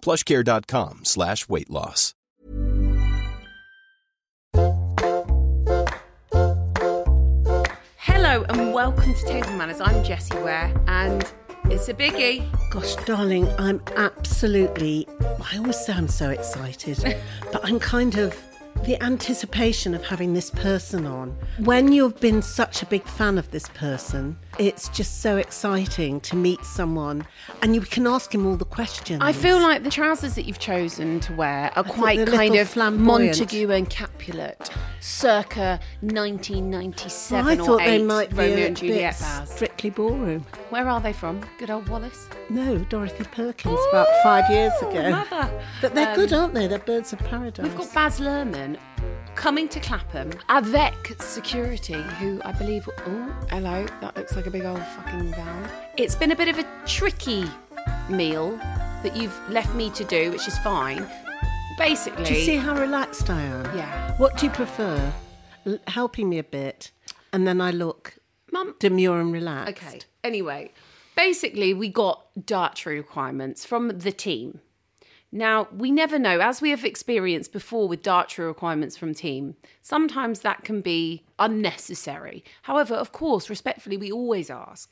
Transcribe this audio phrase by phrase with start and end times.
[0.00, 2.14] plushcare.com slash weight loss.
[7.96, 9.80] Hello and welcome to Table Manners.
[9.80, 11.24] I'm Jessie Ware and
[11.70, 12.46] it's a biggie.
[12.70, 15.06] Gosh, darling, I'm absolutely.
[15.20, 16.98] I always sound so excited,
[17.52, 18.47] but I'm kind of.
[18.84, 21.36] The anticipation of having this person on.
[21.58, 26.36] When you've been such a big fan of this person, it's just so exciting to
[26.36, 27.26] meet someone
[27.60, 29.20] and you can ask him all the questions.
[29.22, 32.68] I feel like the trousers that you've chosen to wear are thought quite kind of
[32.68, 33.38] flamboyant.
[33.38, 34.70] Montague and Capulet,
[35.00, 40.46] circa 1997 I thought they 8 might be Romeo a and Juliet bit strictly ballroom.
[40.70, 41.44] Where are they from?
[41.58, 42.26] Good old Wallis.
[42.48, 45.10] No, Dorothy Perkins about five years ago.
[45.10, 45.50] mother.
[45.82, 46.66] But they're Um, good, aren't they?
[46.66, 47.62] They're birds of paradise.
[47.64, 48.67] We've got Baz Luhrmann
[49.38, 52.88] coming to Clapham avec security, who I believe.
[53.06, 53.86] Oh, hello.
[54.00, 55.70] That looks like a big old fucking van.
[55.96, 57.44] It's been a bit of a tricky
[58.10, 58.56] meal
[59.04, 61.06] that you've left me to do, which is fine.
[61.78, 63.64] Basically, Do you see how relaxed I am?
[63.76, 64.16] Yeah.
[64.18, 65.12] What do you prefer?
[65.64, 66.90] L- helping me a bit,
[67.32, 68.18] and then I look
[68.52, 68.74] Mum.
[68.80, 69.84] demure and relaxed.
[69.84, 70.00] Okay.
[70.24, 70.72] Anyway,
[71.16, 74.58] basically, we got dietary requirements from the team.
[75.30, 80.40] Now, we never know, as we have experienced before with dietary requirements from team, sometimes
[80.40, 82.42] that can be unnecessary.
[82.62, 84.90] However, of course, respectfully, we always ask.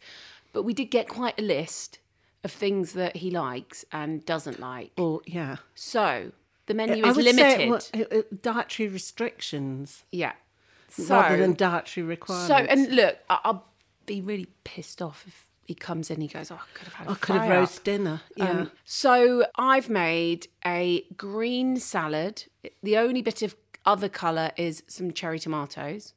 [0.53, 2.01] But we did get quite a list
[2.45, 4.93] of things that he likes and doesn't like.
[4.99, 6.33] Or yeah, So,
[6.67, 7.83] the menu I is would limited.
[7.83, 10.33] say it it- it- dietary restrictions yeah.
[10.89, 12.49] So, rather than dietary requirements.
[12.49, 13.65] So, and look, I- I'll
[14.05, 16.21] be really pissed off if he comes in.
[16.21, 17.07] He goes, "Oh, I could have had.
[17.09, 18.21] a I could have fry-up." roast dinner.
[18.37, 18.51] Yeah.
[18.51, 22.45] Um, so I've made a green salad.
[22.83, 26.15] The only bit of other colour is some cherry tomatoes.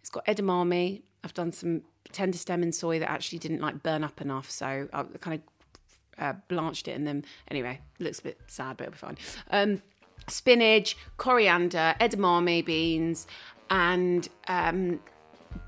[0.00, 1.02] It's got edamame.
[1.22, 4.88] I've done some tender stem and soy that actually didn't like burn up enough, so
[4.92, 8.92] I kind of uh, blanched it and then anyway, looks a bit sad, but it'll
[8.92, 9.18] be fine.
[9.50, 9.82] Um,
[10.28, 13.26] spinach, coriander, edamame beans,
[13.70, 15.00] and um,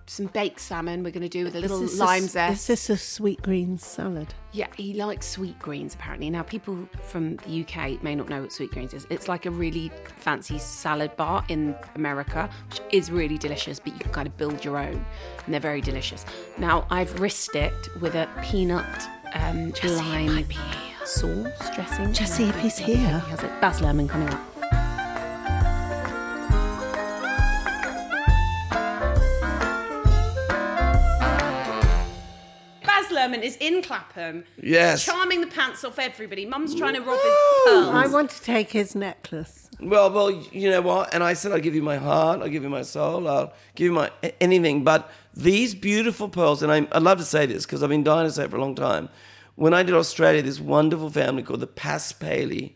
[0.07, 1.03] some baked salmon.
[1.03, 2.69] We're going to do with a little a- lime Is zest.
[2.69, 4.35] this is a sweet green salad?
[4.53, 6.29] Yeah, he likes sweet greens apparently.
[6.29, 9.07] Now, people from the UK may not know what sweet greens is.
[9.11, 13.99] It's like a really fancy salad bar in America, which is really delicious, but you
[13.99, 15.05] can kind of build your own,
[15.45, 16.25] and they're very delicious.
[16.59, 20.45] Now, I've risked it with a peanut um, lime
[21.05, 22.13] sauce dressing.
[22.13, 22.97] Jesse, if he's here.
[22.97, 23.51] He has it.
[23.61, 24.41] Baz Luhrmann coming up.
[33.33, 34.45] Baz is in Clapham.
[34.63, 35.05] Yes.
[35.05, 36.47] Charming the pants off everybody.
[36.47, 37.35] Mum's trying to rob his
[37.67, 37.89] pearls.
[37.89, 39.69] I want to take his necklace.
[39.81, 41.13] Well, well, you know what?
[41.13, 43.87] And I said, I'll give you my heart, I'll give you my soul, I'll give
[43.87, 44.11] you my
[44.41, 44.85] anything.
[44.85, 48.27] But these beautiful pearls, and I, I love to say this because I've been dying
[48.27, 49.09] to say it for a long time.
[49.57, 52.75] When I did Australia, this wonderful family called the Paspaley,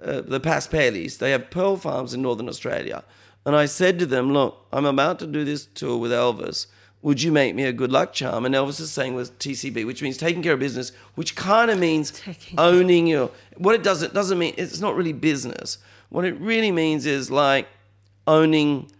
[0.00, 3.04] uh, the Paspaleys, they have pearl farms in northern Australia.
[3.44, 6.66] And I said to them, Look, I'm about to do this tour with Elvis.
[7.02, 8.44] Would you make me a good luck charm?
[8.44, 11.78] And Elvis is saying with TCB, which means taking care of business, which kind of
[11.78, 13.30] means Taking- owning your.
[13.56, 15.78] What it does, it doesn't mean it's not really business.
[16.10, 17.68] What it really means is like
[18.26, 18.90] owning,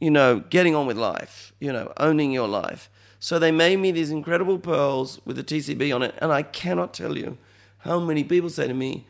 [0.00, 2.88] you know, getting on with life, you know, owning your life.
[3.20, 6.92] So they made me these incredible pearls with the TCB on it, and I cannot
[6.94, 7.36] tell you
[7.78, 9.06] how many people say to me,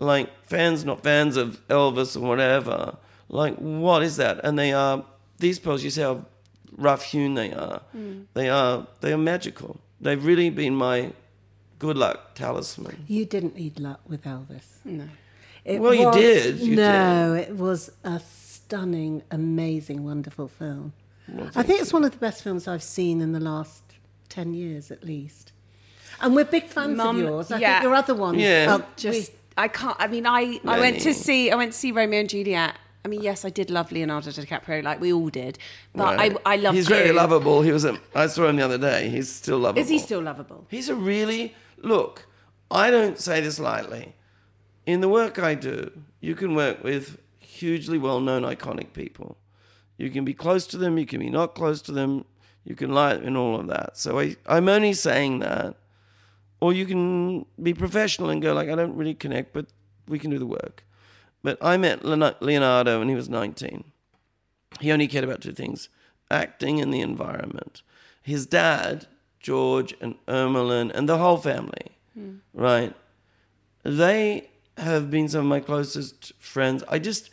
[0.00, 2.96] like fans, not fans of Elvis or whatever,
[3.28, 4.40] like what is that?
[4.44, 5.04] And they are
[5.38, 5.82] these pearls.
[5.84, 6.24] You see how
[6.76, 7.82] rough hewn they are.
[7.92, 8.22] Hmm.
[8.34, 9.80] They are they are magical.
[10.00, 11.12] They've really been my
[11.78, 13.04] good luck talisman.
[13.08, 14.66] You didn't need luck with Elvis.
[14.84, 15.08] No.
[15.64, 20.92] It Well, you did, you no, it was a stunning, amazing, wonderful film.
[21.56, 23.82] I think it's one of the best films I've seen in the last
[24.28, 25.52] 10 years at least.
[26.20, 27.50] And we're big fans Mum, of yours.
[27.50, 27.72] I yeah.
[27.74, 28.74] think your other ones Yeah.
[28.76, 29.96] are Just I can't.
[29.98, 32.74] I mean, I I went to see I went to see Romeo and Juliet.
[33.04, 35.58] I mean, yes, I did love Leonardo DiCaprio, like we all did.
[35.94, 36.36] But Right.
[36.46, 36.74] I I love.
[36.74, 37.60] He's very lovable.
[37.62, 37.84] He was.
[37.84, 39.10] A, I saw him the other day.
[39.10, 39.82] He's still lovable.
[39.82, 40.66] Is he still lovable?
[40.70, 42.26] He's a really look.
[42.70, 44.14] I don't say this lightly.
[44.86, 45.90] In the work I do,
[46.20, 49.36] you can work with hugely well-known, iconic people.
[49.96, 50.98] You can be close to them.
[50.98, 52.24] You can be not close to them.
[52.64, 53.96] You can lie and all of that.
[53.98, 55.76] So I, I'm only saying that,
[56.60, 59.66] or you can be professional and go like, I don't really connect, but
[60.08, 60.84] we can do the work.
[61.44, 63.84] But I met Leonardo when he was 19.
[64.80, 65.88] He only cared about two things
[66.30, 67.82] acting and the environment.
[68.22, 69.06] His dad,
[69.38, 72.36] George and Irmelin, and the whole family, hmm.
[72.54, 72.94] right?
[73.82, 74.48] They
[74.78, 76.82] have been some of my closest friends.
[76.88, 77.28] I just,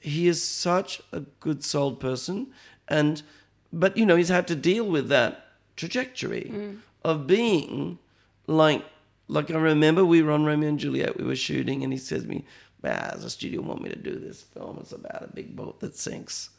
[0.00, 2.48] he is such a good souled person.
[2.88, 3.22] And,
[3.70, 5.46] but, you know, he's had to deal with that
[5.76, 6.74] trajectory hmm.
[7.04, 7.98] of being
[8.46, 8.84] like,
[9.28, 12.22] like I remember we were on Romeo and Juliet, we were shooting, and he says
[12.22, 12.44] to me,
[12.84, 14.78] ah, the studio want me to do this film.
[14.80, 16.50] It's about a big boat that sinks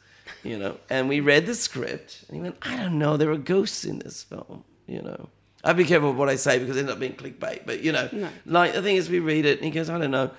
[0.42, 0.76] you know.
[0.90, 3.98] And we read the script, and he went, I don't know, there are ghosts in
[4.00, 5.28] this film, you know.
[5.64, 8.08] I'd be careful what I say because it ends up being clickbait, but you know,
[8.46, 10.30] like the thing is, we read it, and he goes, I don't know.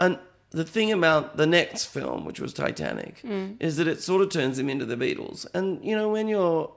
[0.00, 0.18] And
[0.50, 3.20] the thing about the next film, which was Titanic,
[3.60, 5.46] is that it sort of turns him into the Beatles.
[5.54, 6.72] And you know, when you're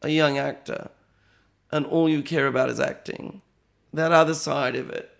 [0.00, 0.90] a young actor
[1.70, 3.42] and all you care about is acting,
[3.92, 5.10] that other side of it,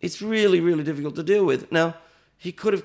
[0.00, 1.70] it's really, really difficult to deal with.
[1.70, 1.96] Now,
[2.36, 2.84] he could have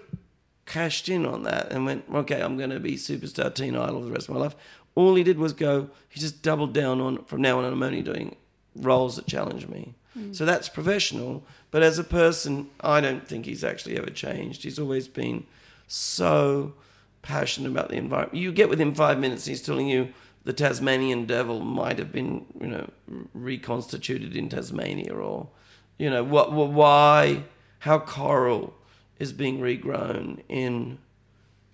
[0.65, 4.05] cashed in on that and went, okay, I'm going to be superstar teen idol for
[4.05, 4.55] the rest of my life.
[4.95, 8.01] All he did was go, he just doubled down on, from now on, I'm only
[8.01, 8.35] doing
[8.75, 9.93] roles that challenge me.
[10.17, 10.35] Mm.
[10.35, 11.43] So that's professional.
[11.71, 14.63] But as a person, I don't think he's actually ever changed.
[14.63, 15.45] He's always been
[15.87, 16.73] so
[17.21, 18.37] passionate about the environment.
[18.37, 20.13] You get within five minutes, he's telling you
[20.43, 22.89] the Tasmanian devil might have been, you know,
[23.33, 25.49] reconstituted in Tasmania, or,
[25.97, 27.43] you know, what, what why,
[27.79, 28.73] how coral
[29.19, 30.99] is being regrown in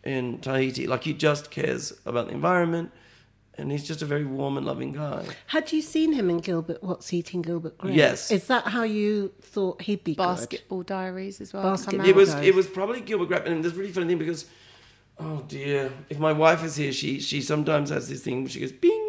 [0.03, 0.87] in Tahiti.
[0.87, 2.91] Like he just cares about the environment,
[3.57, 5.25] and he's just a very warm and loving guy.
[5.47, 6.83] Had you seen him in Gilbert?
[6.83, 7.95] What's eating Gilbert Grape?
[7.95, 8.31] Yes.
[8.31, 10.23] Is that how you thought he'd be good?
[10.23, 11.63] Basketball Diaries as well.
[11.63, 14.17] Basket- come It was it was probably Gilbert Grape, and there's a really funny thing
[14.17, 14.45] because,
[15.19, 18.41] oh dear, if my wife is here, she she sometimes has this thing.
[18.41, 19.00] Where she goes, "Bing,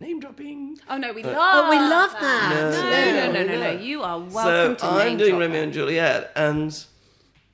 [0.00, 1.36] name dropping." Oh no, we love.
[1.38, 2.72] Oh, we love that.
[2.72, 3.80] No, no, no, no, no.
[3.80, 6.84] You are welcome so to I'm doing Romeo and Juliet, and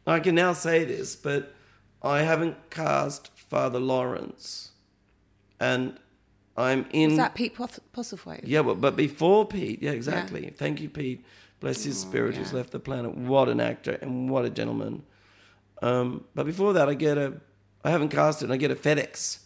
[0.07, 1.55] I can now say this, but
[2.03, 4.71] I haven't cast Father Lawrence,
[5.61, 5.99] and
[6.57, 7.13] I'm in.
[7.13, 8.41] Is that Pete Poth- Postlethwaite?
[8.45, 10.51] Yeah, but, but before Pete, yeah, exactly.
[10.51, 11.25] Thank you, Pete.
[11.61, 13.15] Bless his spirit who's left the planet.
[13.15, 15.05] What an actor and what a gentleman.
[15.81, 17.35] Um, but before that, I get a,
[17.85, 18.51] I haven't cast it.
[18.51, 19.39] I get a FedEx,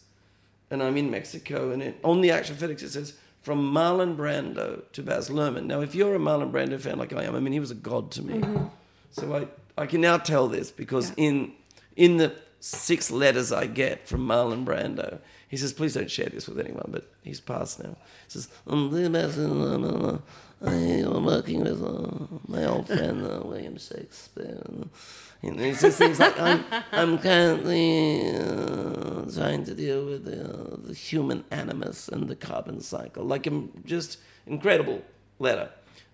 [0.69, 4.83] and I'm in Mexico, and it, on the actual FedEx it says from Marlon Brando
[4.91, 5.65] to Baz Luhrmann.
[5.65, 7.75] Now, if you're a Marlon Brando fan like I am, I mean, he was a
[7.75, 8.43] god to me.
[9.11, 9.47] So I,
[9.81, 11.53] I can now tell this because in
[11.95, 16.47] in the six letters I get from Marlon Brando, he says, please don't share this
[16.47, 17.95] with anyone, but he's passed now.
[18.25, 20.21] He says, I'm the best in
[20.61, 24.61] I'm working with uh, my old friend uh, William Shakespeare.
[25.43, 30.93] And he says things like, I'm, I'm currently uh, trying to deal with the, the
[30.93, 33.23] human animus and the carbon cycle.
[33.23, 34.17] Like, I'm just
[34.47, 35.03] incredible
[35.39, 35.69] letter.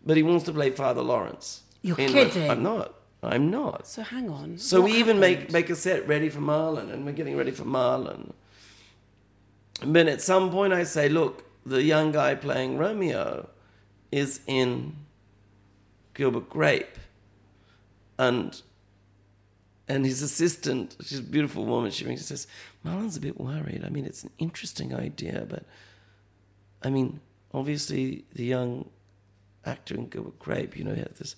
[0.06, 1.64] But he wants to play Father Lawrence.
[1.82, 2.50] You're in- kidding.
[2.50, 2.96] I'm not.
[3.24, 3.88] I'm not.
[3.88, 4.58] So hang on.
[4.58, 7.52] So What we even make make a set ready for Marlon, and we're getting ready
[7.52, 8.34] for Marlon.
[9.82, 13.48] And then at some point, I say, "Look, the young guy playing Romeo
[14.12, 14.98] is in
[16.14, 16.98] Gilbert Grape,
[18.20, 18.62] and
[19.88, 21.92] and his assistant, she's a beautiful woman.
[21.92, 22.48] She rings and says,
[22.84, 23.84] "Marlon's a bit worried.
[23.86, 25.66] I mean, it's an interesting idea, but
[26.82, 27.20] I mean,
[27.54, 28.90] obviously, the young
[29.66, 31.36] actor in Gilbert Grape, you know, he has this."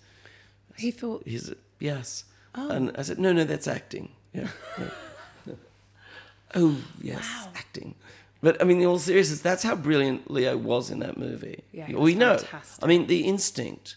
[0.78, 1.24] He thought.
[1.26, 2.26] He's yes.
[2.56, 2.70] Oh.
[2.70, 4.10] And I said, no, no, that's acting.
[4.34, 4.48] Yeah.
[6.56, 7.96] oh, yes, acting.
[8.42, 11.64] But I mean, in all seriousness, that's how brilliant Leo was in that movie.
[11.72, 12.38] Yeah, we know.
[12.38, 12.84] fantastic.
[12.84, 13.96] I mean, the instinct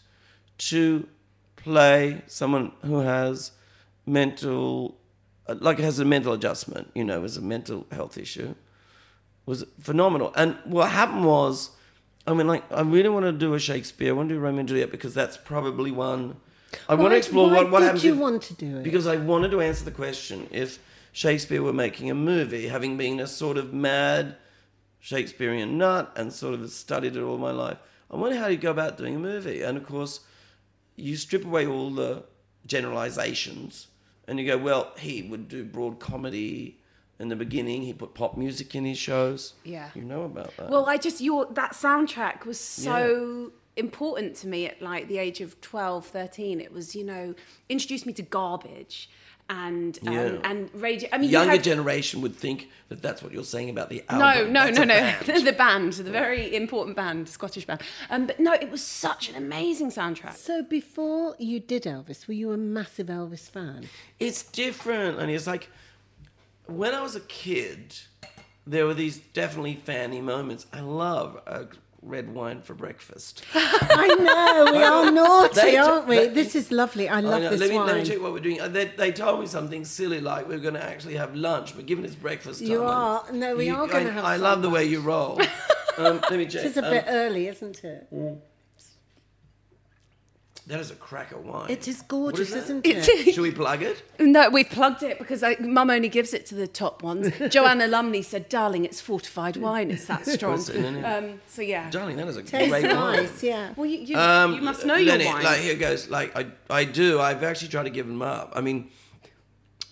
[0.59, 1.07] to
[1.57, 3.53] play someone who has
[4.09, 4.97] mental,
[5.49, 8.55] like it has a mental adjustment, you know, as a mental health issue,
[9.47, 10.33] was phenomenal.
[10.37, 11.71] And what happened was,
[12.27, 14.11] I mean, like, I really want to do a Shakespeare.
[14.11, 16.37] I want to do Romeo and Juliet because that's probably one.
[16.89, 18.05] I want to explore why what, what did happens.
[18.05, 18.83] you if- want to do it?
[18.83, 20.79] Because I wanted to answer the question if
[21.13, 24.37] Shakespeare were making a movie, having been a sort of mad
[25.01, 27.79] Shakespearean nut and sort of studied it all my life.
[28.11, 29.63] I wonder how you go about doing a movie.
[29.63, 30.21] And of course,
[30.97, 32.25] you strip away all the
[32.67, 33.87] generalizations
[34.29, 36.79] and you go, well, he would do broad comedy
[37.19, 37.83] in the beginning.
[37.83, 39.55] He put pop music in his shows.
[39.65, 39.91] Yeah.
[39.95, 40.71] You know about that.
[40.71, 45.41] Well, I just your that soundtrack was so important to me at like the age
[45.41, 46.61] of 12, 13.
[46.61, 47.35] It was, you know,
[47.69, 49.09] introduced me to garbage
[49.51, 50.39] and um, Yeah.
[50.45, 51.09] and radio.
[51.13, 54.03] I mean, you Younger had- generation would think that that's what you're saying about the
[54.11, 54.53] No, album.
[54.53, 54.95] no, That's no, no.
[54.95, 55.47] band.
[55.47, 57.81] the band, the very important band, Scottish band.
[58.11, 60.37] Um, but no, it was such an amazing soundtrack.
[60.37, 63.89] So before you did Elvis, were you a massive Elvis fan?
[64.21, 65.71] It's different, and it's like
[66.67, 67.95] when I was a kid,
[68.67, 70.67] there were these definitely fanny moments.
[70.73, 71.67] I love a
[72.03, 73.43] red wine for breakfast.
[73.55, 76.17] I know we are naughty, They- aren't we?
[76.17, 77.09] they- this is lovely.
[77.09, 77.51] I I love know.
[77.51, 77.87] this let, me, wine.
[77.87, 78.61] let me check what we're doing.
[78.61, 81.75] Uh, They, they told me something silly like we are going to actually have lunch,
[81.77, 83.25] but given it's breakfast time, You are.
[83.33, 85.41] No, we are gonna I- have I some love the way you roll.
[85.99, 86.65] um, let me check.
[86.65, 88.07] It's a Um, bit early, isn't it?
[90.69, 91.71] That is a cracker wine.
[91.71, 92.65] It is gorgeous, that?
[92.65, 92.97] isn't it?
[93.09, 94.03] It's- Should we plug it?
[94.21, 97.33] No, we've plugged it because I, Mum only gives it to the top ones.
[97.49, 99.91] Joanna Lumley said, "Darling, it's fortified wine.
[99.91, 101.03] It's that strong." What's in it?
[101.05, 101.89] Um, so yeah.
[101.91, 103.17] Darling, that is a Tastes great wine.
[103.17, 103.73] nice, yeah.
[103.77, 105.45] Well, you, you, Um, you must know Lennie, your wine.
[105.45, 106.11] Like here goes.
[106.11, 107.19] Like I, I do.
[107.19, 108.53] I've actually tried to give them up.
[108.55, 108.91] I mean,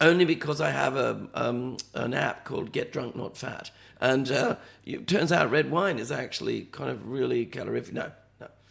[0.01, 4.57] only because I have a um, an app called Get Drunk Not Fat, and uh,
[4.85, 7.95] it turns out red wine is actually kind of really calorific.
[7.95, 8.13] No, no,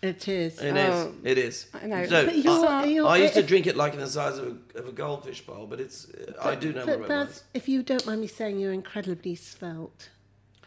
[0.06, 0.62] It is.
[0.62, 0.94] it is.
[0.94, 1.68] Oh, It is.
[1.74, 2.06] I know.
[2.06, 4.58] So, But you're- I, you're- I used to drink it like in the size of
[4.76, 6.08] a, of a goldfish bowl, but it's.
[6.42, 7.44] I do know But Baz, wines.
[7.54, 10.10] if you don't mind me saying, you're incredibly svelte.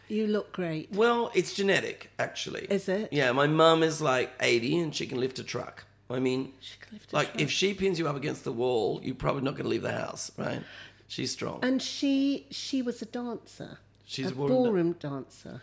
[0.07, 0.91] You look great.
[0.93, 2.65] Well, it's genetic, actually.
[2.69, 3.09] Is it?
[3.11, 5.85] Yeah, my mum is like 80 and she can lift a truck.
[6.09, 7.41] I mean, can lift a like truck.
[7.41, 9.91] if she pins you up against the wall, you're probably not going to leave the
[9.91, 10.63] house, right?
[11.07, 11.59] She's strong.
[11.61, 13.77] And she she was a dancer.
[14.05, 15.61] She's a a ballroom ballroom dancer.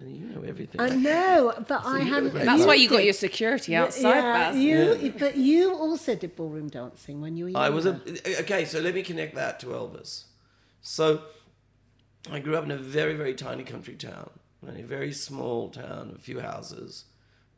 [0.00, 0.80] And you know everything.
[0.80, 2.34] I know, but I you got a hadn't.
[2.46, 4.56] That's you why you got your security outside, yeah, Baz.
[4.56, 7.66] you, but you also did ballroom dancing when you were younger.
[7.66, 8.00] I was a
[8.40, 8.64] okay.
[8.64, 10.24] So let me connect that to Elvis.
[10.80, 11.22] So
[12.32, 14.30] I grew up in a very very tiny country town,
[14.66, 17.04] a very small town, a few houses.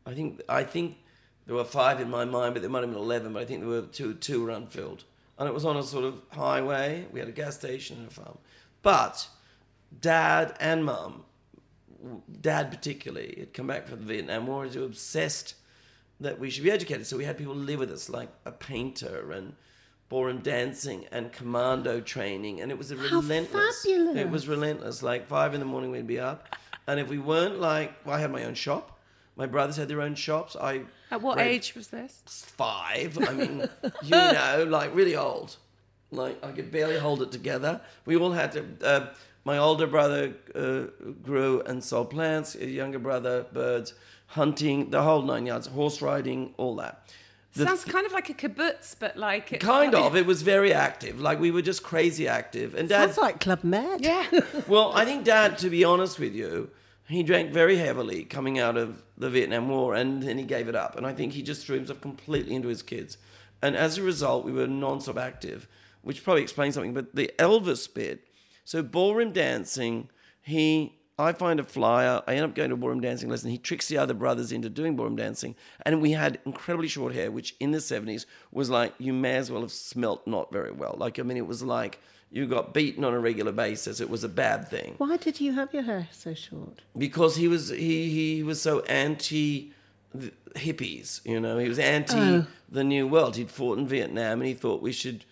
[0.04, 0.98] I think I think
[1.46, 3.32] there were five in my mind, but there might have been eleven.
[3.34, 5.04] But I think there were two two were unfilled,
[5.38, 7.06] and it was on a sort of highway.
[7.12, 8.38] We had a gas station and a farm,
[8.82, 9.28] but
[10.00, 11.24] dad and mum,
[12.40, 15.54] dad particularly, had come back from the Vietnam War, and were obsessed
[16.20, 17.06] that we should be educated.
[17.06, 19.54] So we had people live with us, like a painter and
[20.08, 23.82] ballroom dancing and commando training, and it was a How relentless.
[23.82, 24.16] fabulous.
[24.16, 25.02] It was relentless.
[25.02, 26.54] Like five in the morning, we'd be up,
[26.86, 28.98] and if we weren't like, well, I had my own shop.
[29.34, 30.54] My brothers had their own shops.
[30.60, 32.22] I At what age was this?
[32.26, 33.16] five.
[33.26, 33.66] I mean,
[34.02, 35.56] you know, like really old.
[36.10, 37.80] Like I could barely hold it together.
[38.04, 38.64] We all had to.
[38.84, 39.06] Uh,
[39.44, 40.84] my older brother uh,
[41.22, 42.54] grew and sold plants.
[42.54, 43.94] A younger brother birds,
[44.28, 47.12] hunting, the whole nine yards, horse riding, all that.
[47.54, 50.16] The Sounds kind of like a kibbutz, but like it's kind like- of.
[50.16, 51.20] It was very active.
[51.20, 52.74] Like we were just crazy active.
[52.74, 54.00] And dad, Sounds like Club Med.
[54.00, 54.26] Yeah.
[54.68, 56.70] well, I think Dad, to be honest with you,
[57.08, 60.74] he drank very heavily coming out of the Vietnam War, and then he gave it
[60.74, 60.96] up.
[60.96, 63.18] And I think he just threw himself completely into his kids.
[63.60, 65.68] And as a result, we were non-stop active,
[66.00, 66.94] which probably explains something.
[66.94, 68.26] But the Elvis bit,
[68.64, 70.08] so ballroom dancing,
[70.40, 70.98] he.
[71.18, 72.22] I find a flyer.
[72.26, 73.50] I end up going to ballroom dancing lesson.
[73.50, 75.54] He tricks the other brothers into doing ballroom dancing.
[75.84, 79.50] And we had incredibly short hair, which in the 70s was like, you may as
[79.50, 80.96] well have smelt not very well.
[80.98, 82.00] Like, I mean, it was like
[82.30, 84.00] you got beaten on a regular basis.
[84.00, 86.80] It was a bad thing Why did you have your hair so short?
[86.96, 89.72] because he was he he was so anti
[90.56, 91.20] hippies.
[91.26, 92.46] You know, he was anti Oh.
[92.70, 93.36] the new world.
[93.36, 95.24] He'd fought in Vietnam, and he thought we should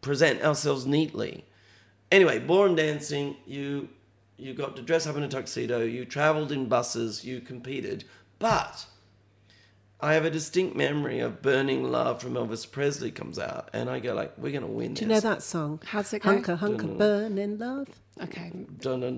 [0.00, 1.44] present ourselves neatly.
[2.14, 3.88] Anyway, ballroom dancing, you
[4.36, 8.04] you got to dress up in a tuxedo, you traveled in buses, you competed.
[8.38, 8.86] But
[10.00, 13.98] I have a distinct memory of Burning Love from Elvis Presley comes out and I
[13.98, 15.80] go like, we're going to win Do you know that song?
[15.86, 16.30] How's it go?
[16.30, 17.88] Hunker, hunker, burning love.
[18.22, 18.52] Okay.
[18.84, 19.10] Hunker,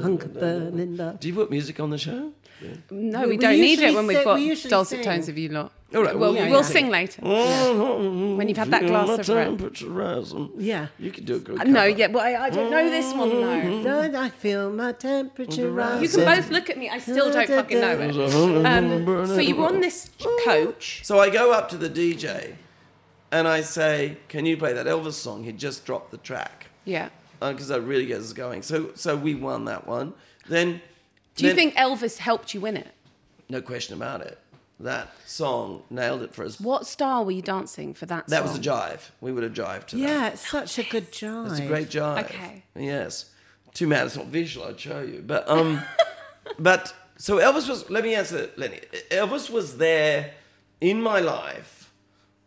[0.00, 1.20] hunker, burning love.
[1.20, 2.34] Do you put music on the show?
[2.90, 5.04] No, We- we, we don't need it when we've got we dulcet sing.
[5.04, 5.72] tones of you lot.
[5.94, 6.66] All right, well, well, we'll yeah.
[6.66, 7.22] sing later.
[7.22, 9.44] when you've had that glass my of red.
[9.46, 10.50] temperature rising.
[10.58, 10.88] Yeah.
[10.98, 11.88] You can do a good Uh, No, cover.
[11.88, 13.82] yeah, but I, I don't know this one though.
[13.82, 16.02] Don't I feel my temperature rise?
[16.02, 16.90] You can both look at me.
[16.90, 18.66] I still don't fucking know it.
[18.66, 20.10] Um, so you were on this
[20.44, 21.00] coach.
[21.04, 22.56] So I go up to the DJ
[23.32, 25.44] and I say, Can you play that Elvis song?
[25.44, 26.66] He just dropped the track.
[26.84, 27.08] Yeah.
[27.40, 28.60] Because that really gets us going.
[28.62, 30.12] So so we won that one.
[30.48, 30.82] Then
[31.38, 32.88] Do you then- think Elvis helped you win it?
[33.50, 34.38] no question about it.
[34.80, 36.60] That song nailed it for us.
[36.60, 38.28] What style were you dancing for that?
[38.28, 38.60] That was song?
[38.60, 39.00] a jive.
[39.20, 40.02] We would have jived to that.
[40.02, 41.50] Yeah, it's such a good jive.
[41.50, 42.24] It's a great jive.
[42.26, 42.62] Okay.
[42.76, 43.30] Yes.
[43.74, 45.22] Too bad it's not visual, I'd show you.
[45.26, 45.82] But um
[46.58, 48.80] but so Elvis was let me answer it, Lennie.
[49.10, 50.32] Elvis was there
[50.80, 51.90] in my life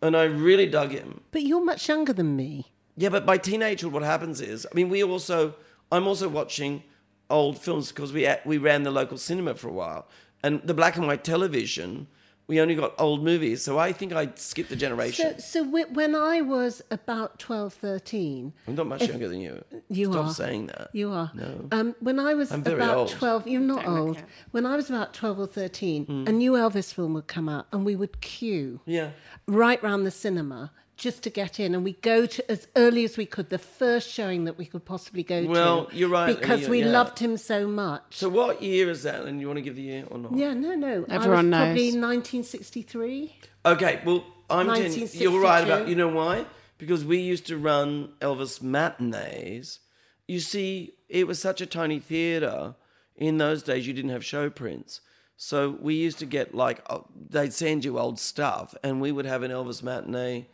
[0.02, 1.22] and I really dug him.
[1.32, 2.72] But you're much younger than me.
[2.96, 5.56] Yeah, but by teenagehood what happens is I mean we also
[5.92, 6.84] I'm also watching
[7.32, 10.08] old films because we we ran the local cinema for a while,
[10.44, 12.08] and the black and white television.
[12.48, 15.40] We only got old movies, so I think I skipped a generation.
[15.40, 19.64] So, so when I was about 12, 13, I'm not much if- younger than you.
[19.88, 20.34] You Stop are.
[20.34, 20.90] saying that.
[20.92, 21.32] You are.
[21.34, 21.70] No.
[21.72, 23.10] Um, when I was I'm very about old.
[23.10, 24.18] 12, you're not Don't old.
[24.18, 24.26] it.
[24.52, 26.28] When I was about 12 or 13, Hmm.
[26.28, 29.12] a new Elvis film would come out and we would queue Yeah.
[29.48, 31.74] right round the cinema just to get in.
[31.74, 34.86] And we go to as early as we could, the first showing that we could
[34.86, 35.48] possibly go to.
[35.48, 36.92] Well, you're right, Because Leah, we yeah.
[36.92, 38.04] loved him so much.
[38.12, 39.26] So what year is that?
[39.26, 40.38] And you want to give the year or not?
[40.38, 41.04] yeah, no, no.
[41.10, 43.36] Everyone I was probably 1963.
[43.66, 46.46] Okay, well, I'm ten, you're right about you know why?
[46.78, 49.80] Because we used to run Elvis matinees.
[50.28, 52.76] You see, it was such a tiny theater
[53.16, 53.88] in those days.
[53.88, 55.02] You didn't have show prints,
[55.38, 59.26] so we used to get like uh, they'd send you old stuff, and we would
[59.26, 60.48] have an Elvis matinee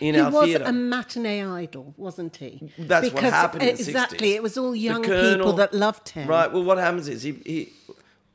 [0.00, 0.64] in He our was theater.
[0.64, 2.70] a matinee idol, wasn't he?
[2.78, 4.28] That's what happened in the exactly.
[4.30, 4.34] 60s.
[4.36, 6.28] It was all young Colonel- people that loved him.
[6.28, 6.52] Right.
[6.52, 7.72] Well, what happens is he, he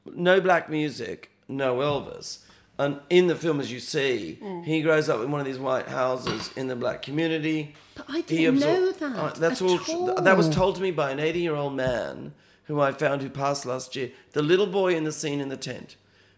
[0.05, 2.39] no black music, no Elvis.
[2.79, 4.65] And in the film, as you see, Mm.
[4.65, 7.75] he grows up in one of these white houses in the black community.
[7.95, 9.77] But I didn't absor- know that Uh, that's at all.
[9.77, 12.33] tr- That was told to me by an 80-year-old man
[12.63, 14.11] who I found who passed last year.
[14.31, 15.95] The little boy in the scene in the tent,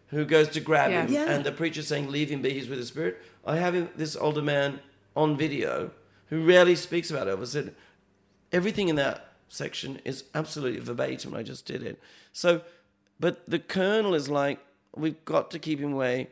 [0.08, 1.06] who goes to grab Yeah.
[1.06, 1.26] him, Yeah.
[1.32, 2.50] and the preacher saying, "Leave him be.
[2.52, 4.82] He's with the spirit." I have him, this older man
[5.16, 5.92] on video
[6.28, 7.48] who rarely speaks about Elvis.
[7.48, 7.76] Said
[8.52, 11.34] everything in that section is absolutely verbatim.
[11.34, 12.00] I just did it.
[12.34, 12.62] So,
[13.20, 14.60] but the colonel is like,
[14.96, 16.30] we've got to keep him away.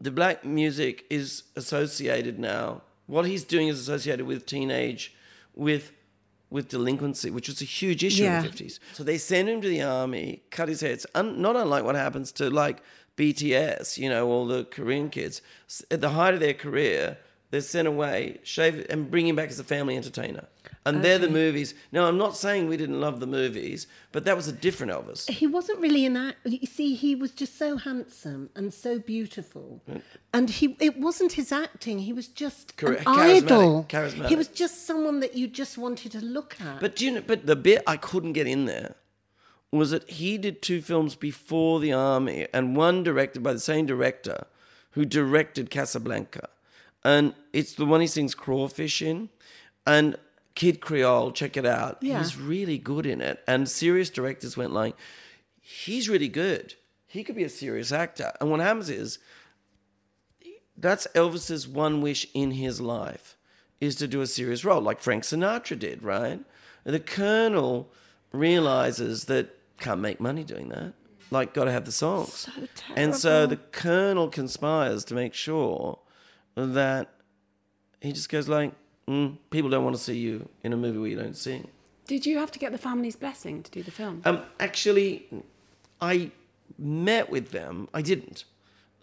[0.00, 2.82] The black music is associated now.
[3.06, 5.14] What he's doing is associated with teenage,
[5.54, 5.92] with
[6.50, 8.36] with delinquency, which was a huge issue Yeah.
[8.36, 8.78] in the fifties.
[8.92, 10.82] So they send him to the army, cut his.
[10.82, 12.82] It's un, not unlike what happens to like
[13.16, 15.40] BTS, you know, all the Korean kids.
[15.90, 17.16] At the height of their career,
[17.52, 20.46] they're sent away, shave and bring him back as a family entertainer.
[20.86, 21.74] And they're the movies.
[21.92, 25.28] Now, I'm not saying we didn't love the movies, but that was a different Elvis.
[25.28, 26.38] He wasn't really an act.
[26.44, 30.00] You see, he was just so handsome and so beautiful, mm.
[30.32, 31.98] and he it wasn't his acting.
[32.00, 33.86] He was just Char- an charismatic, idol.
[33.86, 34.28] charismatic.
[34.28, 36.80] He was just someone that you just wanted to look at.
[36.80, 38.94] But do you know, but the bit I couldn't get in there
[39.70, 43.84] was that he did two films before the army, and one directed by the same
[43.84, 44.46] director
[44.92, 46.48] who directed Casablanca,
[47.04, 49.28] and it's the one he sings Crawfish in,
[49.86, 50.16] and
[50.54, 51.32] King Creole.
[51.32, 51.98] Check it out.
[52.02, 52.18] Yeah.
[52.18, 54.94] He's really good in it, and serious directors went like,
[55.60, 56.74] he's really good.
[57.06, 58.32] He could be a serious actor.
[58.40, 59.18] And what happens is
[60.76, 63.36] that's Elvis's one wish in his life
[63.80, 66.40] is to do a serious role, like Frank Sinatra did, right?
[66.84, 67.90] The Colonel
[68.32, 70.94] realizes that can't make money doing that.
[71.30, 72.32] Like, got to have the songs.
[72.32, 72.52] So
[72.94, 75.98] and so the Colonel conspires to make sure
[76.56, 77.10] that
[78.00, 78.72] he just goes like,
[79.08, 81.68] mm, people don't want to see you in a movie where you don't sing.
[82.06, 84.22] Did you have to get the family's blessing to do the film?
[84.24, 85.26] Um, actually,
[86.00, 86.30] I
[86.78, 87.88] met with them.
[87.94, 88.44] I didn't.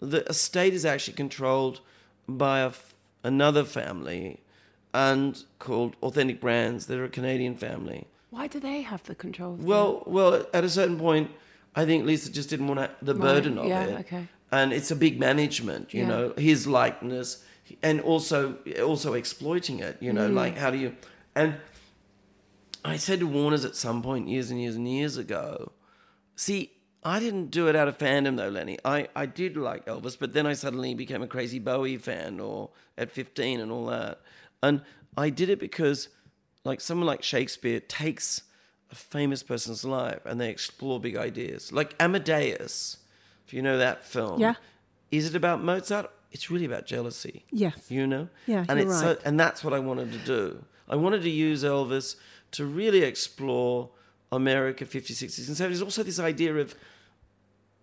[0.00, 1.80] The estate is actually controlled
[2.28, 4.40] by a f- another family,
[4.94, 6.86] and called Authentic Brands.
[6.86, 8.06] They're a Canadian family.
[8.30, 9.54] Why do they have the control?
[9.54, 11.30] Well, well, at a certain point,
[11.74, 14.00] I think Lisa just didn't want the Right, burden of yeah, it.
[14.00, 14.28] okay.
[14.52, 16.08] And it's a big management, you Yeah.
[16.08, 17.44] know, his likeness,
[17.82, 19.96] and also also exploiting it.
[20.00, 20.34] You know, Mm.
[20.34, 20.96] like how do you?
[21.34, 21.54] And
[22.84, 25.72] I said to Warner's at some point years and years and years ago,
[26.36, 26.72] see.
[27.02, 28.76] I didn't do it out of fandom though, Lennie.
[28.84, 32.68] I, I did like Elvis, but then I suddenly became a crazy Bowie fan or
[32.98, 34.20] at 15 and all that.
[34.62, 34.82] And
[35.16, 36.10] I did it because
[36.62, 38.42] like someone like Shakespeare takes
[38.90, 41.72] a famous person's life and they explore big ideas.
[41.72, 42.98] Like Amadeus,
[43.50, 44.40] if you know that film.
[44.40, 44.54] Yeah.
[45.10, 46.08] Is it about Mozart?
[46.30, 47.44] It's really about jealousy.
[47.50, 47.90] Yes.
[47.90, 48.28] You know?
[48.46, 49.16] Yeah, and you're it's right.
[49.20, 50.64] So, and that's what I wanted to do.
[50.88, 52.14] I wanted to use Elvis
[52.52, 53.90] to really explore
[54.30, 55.82] America 50s, 60s, and 70s.
[55.82, 56.76] Also this idea of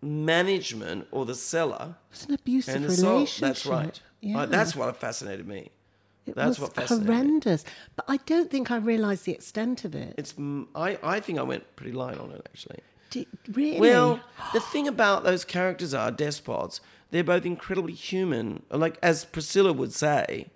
[0.01, 3.13] management or the seller It's an abusive and the soul.
[3.15, 3.41] relationship.
[3.41, 4.01] That's right.
[4.21, 4.45] Yeah.
[4.45, 5.71] That's what fascinated me.
[6.25, 7.13] It That's was what fascinated me.
[7.15, 7.65] horrendous.
[7.97, 10.15] But I don't think I realised the extent of it.
[10.17, 10.33] It's
[10.75, 12.79] I, I think I went pretty light on it actually.
[13.09, 13.79] Did, really?
[13.79, 14.19] Well,
[14.53, 16.81] the thing about those characters are despots.
[17.11, 18.63] They're both incredibly human.
[18.69, 20.47] Like as Priscilla would say,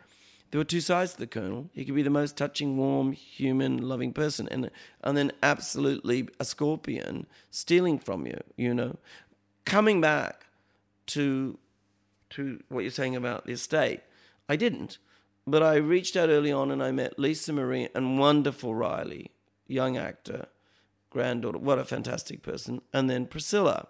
[0.51, 1.69] there were two sides to the Colonel.
[1.73, 4.69] He could be the most touching, warm, human, loving person, and
[5.03, 8.39] and then absolutely a scorpion stealing from you.
[8.57, 8.97] You know,
[9.65, 10.47] coming back
[11.07, 11.57] to
[12.31, 14.01] to what you're saying about the estate,
[14.49, 14.97] I didn't.
[15.47, 19.31] But I reached out early on and I met Lisa Marie and wonderful Riley,
[19.67, 20.47] young actor,
[21.11, 21.59] granddaughter.
[21.59, 22.81] What a fantastic person.
[22.91, 23.87] And then Priscilla.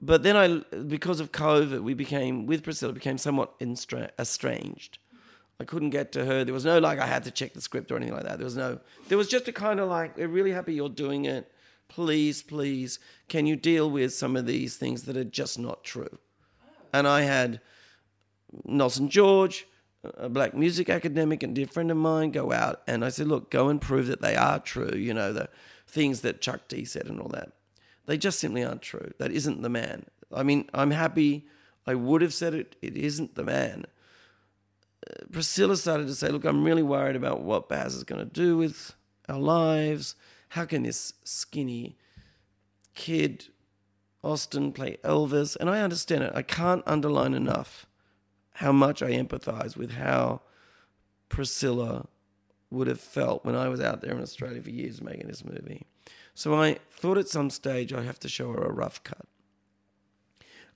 [0.00, 4.98] But then I, because of COVID, we became, with Priscilla, became somewhat estranged.
[5.60, 6.44] I couldn't get to her.
[6.44, 8.38] There was no like I had to check the script or anything like that.
[8.38, 8.78] There was no.
[9.08, 11.50] There was just a kind of like we're really happy you're doing it.
[11.88, 16.18] Please, please, can you deal with some of these things that are just not true?
[16.92, 17.60] And I had
[18.64, 19.66] Nelson George,
[20.04, 23.50] a black music academic and dear friend of mine, go out and I said, look,
[23.50, 24.92] go and prove that they are true.
[24.94, 25.48] You know the
[25.88, 27.52] things that Chuck D said and all that.
[28.06, 29.12] They just simply aren't true.
[29.18, 30.06] That isn't the man.
[30.32, 31.46] I mean, I'm happy.
[31.86, 32.76] I would have said it.
[32.80, 33.86] It isn't the man.
[35.08, 38.32] Uh, Priscilla started to say, Look, I'm really worried about what Baz is going to
[38.32, 38.94] do with
[39.28, 40.14] our lives.
[40.50, 41.96] How can this skinny
[42.94, 43.46] kid,
[44.22, 45.56] Austin, play Elvis?
[45.56, 46.32] And I understand it.
[46.34, 47.86] I can't underline enough
[48.54, 50.40] how much I empathize with how
[51.28, 52.08] Priscilla
[52.70, 55.86] would have felt when I was out there in Australia for years making this movie.
[56.34, 59.26] So I thought at some stage I have to show her a rough cut.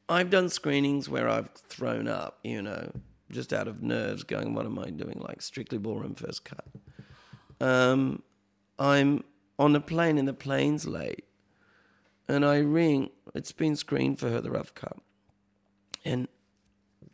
[0.09, 2.93] I've done screenings where I've thrown up, you know,
[3.31, 6.67] just out of nerves, going, "What am I doing?" Like strictly ballroom first cut.
[7.61, 8.23] Um,
[8.79, 9.25] I'm
[9.59, 11.25] on a plane, and the plane's late,
[12.29, 13.11] and I ring.
[13.35, 14.99] It's been screened for her, the rough cut,
[16.05, 16.29] and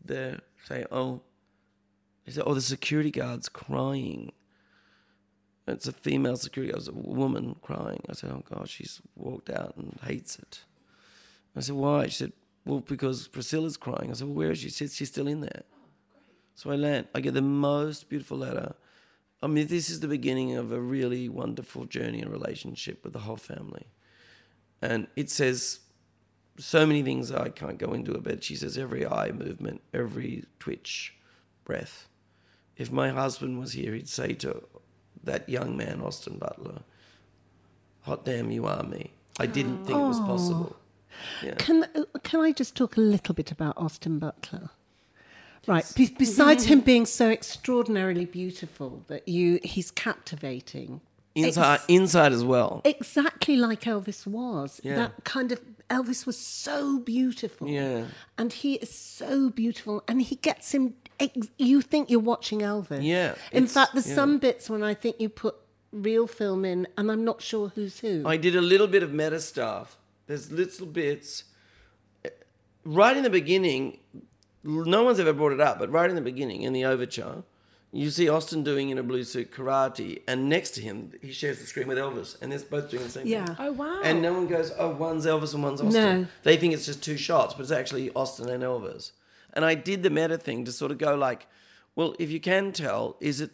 [0.04, 1.22] they say, "Oh,"
[2.24, 4.32] they say, "Oh, the security guard's crying."
[5.68, 8.02] It's a female security guard, it's a woman crying.
[8.08, 10.64] I said, "Oh God, she's walked out and hates it."
[11.54, 12.32] I said, "Why?" She said,
[12.64, 15.40] "Well, because Priscilla's crying." I said, "Well, where is she?" She said, "She's still in
[15.42, 15.62] there."
[16.54, 17.08] So I land.
[17.14, 18.74] I get the most beautiful letter.
[19.42, 23.20] I mean, this is the beginning of a really wonderful journey and relationship with the
[23.20, 23.86] whole family.
[24.82, 25.80] And it says
[26.58, 30.44] so many things I can't go into it, but she says every eye movement, every
[30.58, 31.14] twitch,
[31.64, 32.08] breath.
[32.76, 34.64] If my husband was here, he'd say to
[35.24, 36.80] that young man, Austin Butler,
[38.02, 39.12] hot damn, you are me.
[39.38, 40.76] I didn't think it was possible.
[41.42, 41.54] Yeah.
[41.56, 44.70] Can uh, can I just talk a little bit about Austin Butler?
[45.66, 45.84] Right.
[45.96, 51.00] Be- besides him being so extraordinarily beautiful that you he's captivating.
[51.34, 52.80] Inside, Ex- inside as well.
[52.84, 54.80] exactly like Elvis was.
[54.82, 54.96] Yeah.
[54.96, 57.68] That kind of Elvis was so beautiful.
[57.68, 58.06] Yeah.
[58.36, 63.02] And he is so beautiful and he gets him ex- you think you're watching Elvis.
[63.02, 64.14] Yeah, In fact there's yeah.
[64.14, 65.54] some bits when I think you put
[65.92, 68.22] real film in and I'm not sure who's who.
[68.26, 69.96] I did a little bit of meta stuff.
[70.26, 71.44] There's little bits.
[72.84, 73.98] Right in the beginning,
[74.64, 77.42] no one's ever brought it up, but right in the beginning, in the overture,
[77.92, 81.58] you see Austin doing in a blue suit karate, and next to him, he shares
[81.58, 83.44] the screen with Elvis, and they're both doing the same Yeah.
[83.46, 83.56] thing.
[83.58, 84.00] Oh, wow.
[84.02, 86.22] And no one goes, oh, one's Elvis and one's Austin.
[86.22, 86.26] No.
[86.44, 89.12] They think it's just two shots, but it's actually Austin and Elvis.
[89.58, 91.48] And I did the meta thing to sort of go like,
[91.96, 93.50] well, if you can tell, is it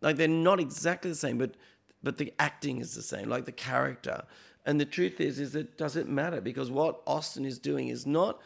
[0.00, 1.54] like they're not exactly the same, but
[2.02, 4.24] but the acting is the same, like the character.
[4.66, 8.40] And the truth is, is it doesn't matter because what Austin is doing is not.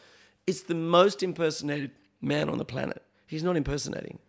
[0.45, 1.89] It's the most impersonated
[2.21, 3.01] man on the planet.
[3.25, 4.19] He's not impersonating.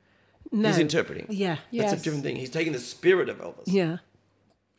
[0.50, 0.70] no.
[0.70, 1.26] He's interpreting.
[1.28, 1.58] Yeah.
[1.70, 2.36] That's a different thing.
[2.36, 3.64] He's taking the spirit of Elvis.
[3.66, 3.98] Yeah.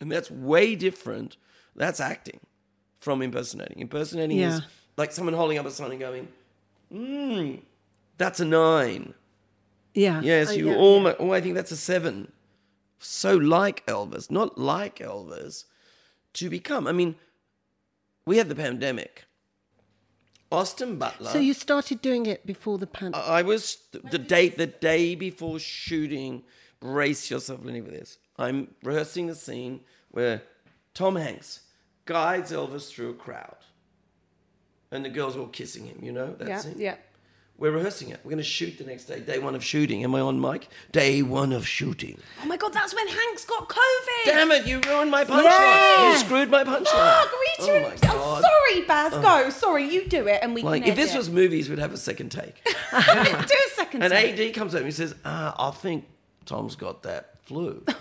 [0.01, 1.37] And that's way different.
[1.75, 2.39] That's acting
[3.01, 3.81] from impersonating.
[3.81, 4.63] Impersonating is
[4.97, 6.27] like someone holding up a sign and going,
[6.91, 7.61] mm,
[8.17, 9.13] that's a nine.
[9.93, 10.21] Yeah.
[10.21, 11.17] Yes, Uh, you yeah, almost.
[11.19, 12.31] Oh, I think that's a seven.
[12.99, 15.65] So like Elvis, not like Elvis,
[16.33, 16.87] to become.
[16.87, 17.15] I mean,
[18.25, 19.25] we had the pandemic.
[20.51, 21.29] Austin Butler.
[21.29, 23.27] So you started doing it before the pandemic.
[23.27, 26.43] I was the day the day before shooting.
[26.79, 28.17] Brace yourself, Lennie, for this.
[28.37, 30.43] I'm rehearsing the scene where
[30.93, 31.61] Tom Hanks
[32.05, 33.57] guides Elvis through a crowd,
[34.91, 35.99] and the girls are all kissing him.
[36.01, 36.75] You know that yeah, scene.
[36.77, 36.95] yeah.
[37.59, 38.19] We're rehearsing it.
[38.23, 39.19] We're going to shoot the next day.
[39.19, 40.03] Day one of shooting.
[40.03, 40.67] Am I on mic?
[40.91, 42.19] Day one of shooting.
[42.43, 44.25] Oh my god, that's when Hanks got COVID.
[44.25, 44.67] Damn it!
[44.67, 45.43] You ruined my punchline.
[45.43, 46.11] Yeah.
[46.11, 46.85] You screwed my punchline.
[46.85, 47.71] Fuck, Rita.
[47.71, 48.13] Oh my and- god.
[48.15, 49.13] oh, sorry, Baz.
[49.13, 49.49] Go.
[49.49, 50.69] Sorry, you do it, and we can.
[50.69, 51.17] Like can if this edit.
[51.17, 52.63] was movies, we'd have a second take.
[52.65, 54.03] do a second.
[54.03, 54.39] And take.
[54.39, 56.05] AD comes up and he says, ah, I think
[56.45, 57.83] Tom's got that flu.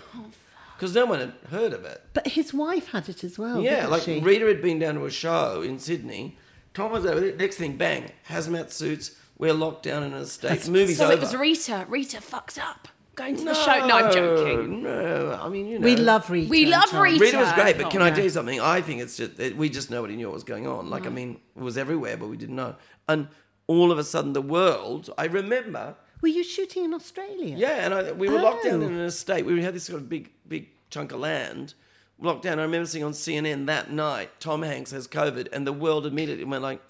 [0.77, 2.03] Because no one had heard of it.
[2.13, 3.63] But his wife had it as well.
[3.63, 4.19] yeah, didn't like she?
[4.19, 6.37] Rita had been down to a show in Sydney.
[6.75, 7.35] Tom was over there.
[7.35, 9.15] Next thing, bang, hazmat suits.
[9.37, 10.67] We're locked down in a state.
[10.67, 11.13] Movie's So over.
[11.13, 11.85] it was Rita.
[11.87, 13.85] Rita fucked up going to the show.
[13.87, 14.83] No, I'm joking.
[14.83, 15.85] No, I mean, you know.
[15.85, 16.49] we love Rita.
[16.49, 17.01] We love Tom.
[17.03, 17.19] Rita.
[17.19, 18.13] Rita was great, but can I Yeah.
[18.15, 18.59] tell you something?
[18.61, 20.89] I think it's just that we just nobody knew what was going on.
[20.89, 22.75] Like, I mean, it was everywhere, but we didn't know.
[23.07, 23.27] And
[23.67, 25.09] all of a sudden, the world.
[25.17, 27.55] I remember Were you shooting in Australia?
[27.57, 28.87] Yeah, and I, we were locked down Oh.
[28.87, 29.45] in an estate.
[29.45, 31.75] We had this sort of big, big chunk of land
[32.19, 32.57] locked down.
[32.59, 36.43] I remember seeing on CNN that night, Tom Hanks has COVID, and the world immediately
[36.45, 36.81] went like,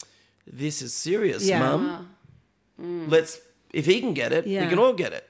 [0.46, 1.60] "This is serious, Yeah.
[1.60, 1.90] Mum.
[1.90, 2.04] Uh-huh.
[2.82, 3.10] Mm.
[3.10, 3.40] Let's
[3.74, 5.28] if he can get it, we can all get it."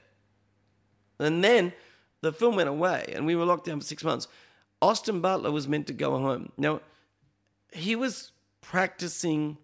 [1.18, 1.72] And then
[2.20, 4.28] the film went away, and we were locked down for six months.
[4.80, 6.52] Austin Butler was meant to go home.
[6.56, 6.80] Now,
[7.72, 8.30] he was
[8.60, 9.58] practicing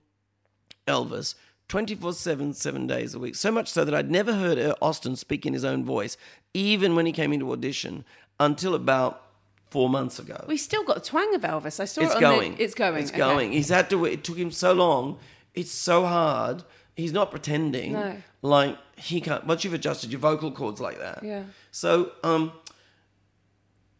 [0.87, 1.35] Elvis
[1.69, 3.35] 24 7, seven days a week.
[3.35, 6.17] So much so that I'd never heard Austin speak in his own voice,
[6.53, 8.05] even when he came into audition,
[8.39, 9.23] until about
[9.71, 10.45] four months ago.
[10.47, 11.81] We still got the twang of Elvis.
[11.81, 12.57] I saw it's it going.
[12.57, 13.03] The, it's going.
[13.03, 13.19] It's okay.
[13.19, 13.53] going.
[13.53, 14.05] He's had to.
[14.05, 15.19] It took him so long.
[15.55, 16.65] It's so hard.
[16.95, 17.93] He's not pretending.
[17.93, 18.17] No.
[18.43, 19.47] Like he can't.
[19.47, 21.23] Once you've adjusted your vocal cords like that.
[21.23, 21.45] Yeah.
[21.71, 22.53] So um,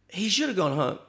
[0.09, 0.99] he should have gone home.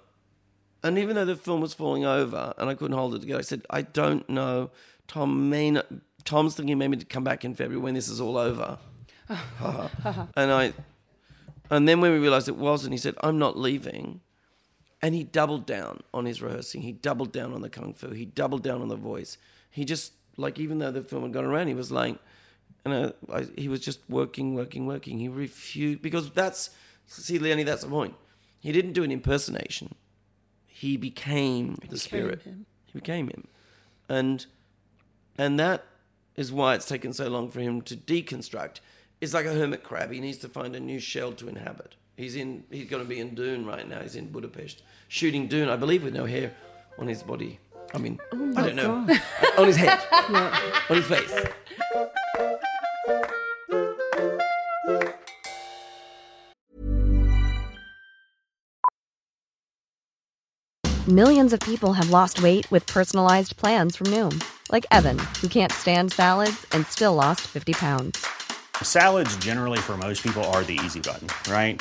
[0.83, 3.42] And even though the film was falling over and I couldn't hold it together, I
[3.42, 4.70] said, I don't know.
[5.09, 5.87] Tom may not,
[6.25, 8.79] Tom's thinking maybe to come back in February when this is all over.
[9.29, 10.72] and I,
[11.70, 14.20] and then when we realized it wasn't, he said, I'm not leaving.
[15.03, 16.83] And he doubled down on his rehearsing.
[16.83, 18.11] He doubled down on the kung fu.
[18.11, 19.38] He doubled down on the voice.
[19.70, 22.18] He just like even though the film had gone around, he was like,
[22.85, 25.18] and uh, I, he was just working, working, working.
[25.18, 26.70] He refused because that's
[27.07, 28.14] see, Leonie, that's the point.
[28.61, 29.94] He didn't do an impersonation.
[30.66, 32.42] He became the spirit.
[32.42, 32.66] him.
[32.87, 33.49] He became him,
[34.09, 34.46] and
[35.38, 35.85] and that
[36.37, 38.81] is why it's taken so long for him to deconstruct.
[39.20, 40.12] It's like a hermit crab.
[40.12, 41.96] He needs to find a new shell to inhabit.
[42.16, 42.64] He's in.
[42.70, 44.01] He's going to be in Dune right now.
[44.01, 46.55] He's in Budapest shooting Dune, I believe, with no hair
[46.99, 47.59] on his body.
[47.97, 48.93] I mean, oh I don't know.
[49.59, 49.99] on his head,
[50.91, 51.35] on his face.
[61.09, 65.73] Millions of people have lost weight with personalized plans from Noom, like Evan, who can't
[65.73, 68.27] stand salads and still lost 50 pounds.
[68.83, 71.81] Salads, generally, for most people, are the easy button, right?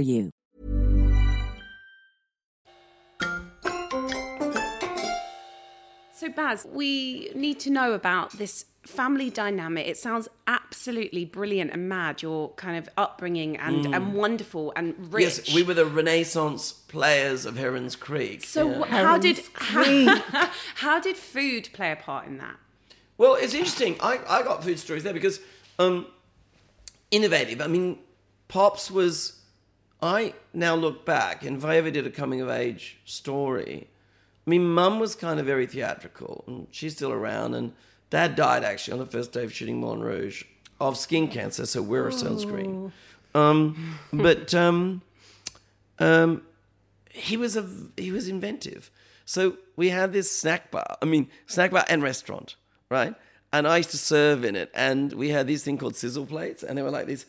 [0.01, 0.31] you.
[6.13, 9.87] So, Baz, we need to know about this family dynamic.
[9.87, 12.21] It sounds absolutely brilliant and mad.
[12.21, 15.25] Your kind of upbringing and and wonderful and rich.
[15.25, 15.37] Mm.
[15.47, 18.43] Yes, we were the Renaissance players of Heron's Creek.
[18.43, 18.83] So, Yeah.
[18.83, 22.57] wh- how did Heron's how, how did food play a part in that?
[23.17, 23.97] Well, it's interesting.
[23.99, 25.39] I, I got food stories there because
[25.79, 26.05] um,
[27.09, 27.61] innovative.
[27.61, 27.97] I mean,
[28.47, 29.37] Pops was.
[30.01, 33.87] I now look back, and if I ever did a coming of age story,
[34.45, 37.53] I mean, Mum was kind of very theatrical, and she's still around.
[37.53, 37.73] And
[38.09, 40.43] Dad died actually on the first day of shooting Moulin Rouge
[40.79, 42.91] of skin cancer, so wear a sunscreen.
[43.35, 45.03] Um, but um,
[45.99, 46.41] um,
[47.09, 48.89] he was a he was inventive.
[49.25, 50.97] So we had this snack bar.
[51.01, 52.55] I mean, snack bar and restaurant,
[52.89, 53.13] right?
[53.53, 56.63] And I used to serve in it, and we had this thing called sizzle plates,
[56.63, 57.27] and they were like these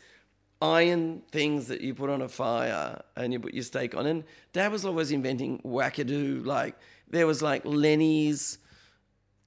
[0.62, 4.06] iron things that you put on a fire and you put your steak on.
[4.06, 6.46] And Dad was always inventing wackadoo.
[6.46, 6.76] Like
[7.10, 8.58] there was like Lenny's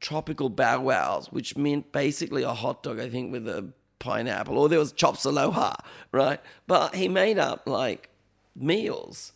[0.01, 4.58] tropical bow wows, which meant basically a hot dog, I think, with a pineapple.
[4.58, 5.75] Or there was chops aloha,
[6.12, 6.41] right?
[6.67, 8.10] But he made up like
[8.56, 9.32] meals.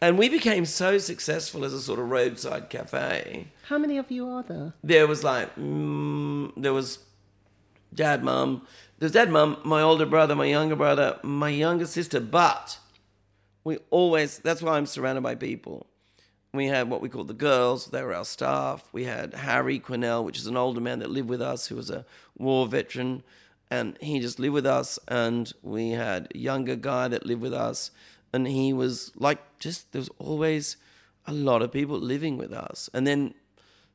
[0.00, 3.48] And we became so successful as a sort of roadside cafe.
[3.68, 4.74] How many of you are there?
[4.82, 6.98] There was like, mm, there was
[7.94, 8.66] dad, mum.
[8.98, 12.20] There's dad, mum, my older brother, my younger brother, my younger sister.
[12.20, 12.78] But
[13.64, 15.86] we always, that's why I'm surrounded by people.
[16.52, 18.88] We had what we called the girls, they were our staff.
[18.92, 21.90] We had Harry Quinnell, which is an older man that lived with us who was
[21.90, 22.04] a
[22.38, 23.24] war veteran,
[23.70, 24.98] and he just lived with us.
[25.08, 27.90] And we had a younger guy that lived with us,
[28.32, 30.76] and he was like, just, there was always
[31.26, 32.88] a lot of people living with us.
[32.94, 33.34] And then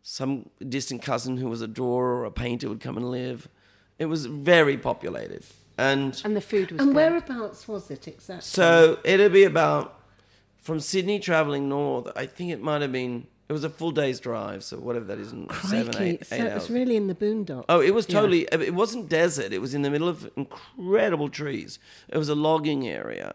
[0.02, 3.48] some distant cousin who was a drawer or a painter would come and live.
[4.00, 5.44] It was very populated.
[5.78, 6.96] And And the food was And good.
[6.96, 8.42] whereabouts was it exactly?
[8.44, 10.00] so it'd be about
[10.62, 12.08] from Sydney traveling north.
[12.16, 15.18] I think it might have been It was a full day's drive, so whatever that
[15.18, 16.10] is, in seven, Crikey.
[16.12, 16.62] eight, so eight it hours.
[16.64, 17.66] was really in the boondocks.
[17.68, 18.20] Oh, it was Yeah.
[18.20, 18.42] totally.
[18.52, 19.52] It wasn't desert.
[19.54, 21.80] It was in the middle of incredible trees.
[22.10, 23.34] It was a logging area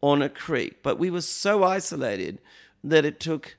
[0.00, 0.82] on a creek.
[0.82, 2.40] But we were so isolated
[2.82, 3.56] that it took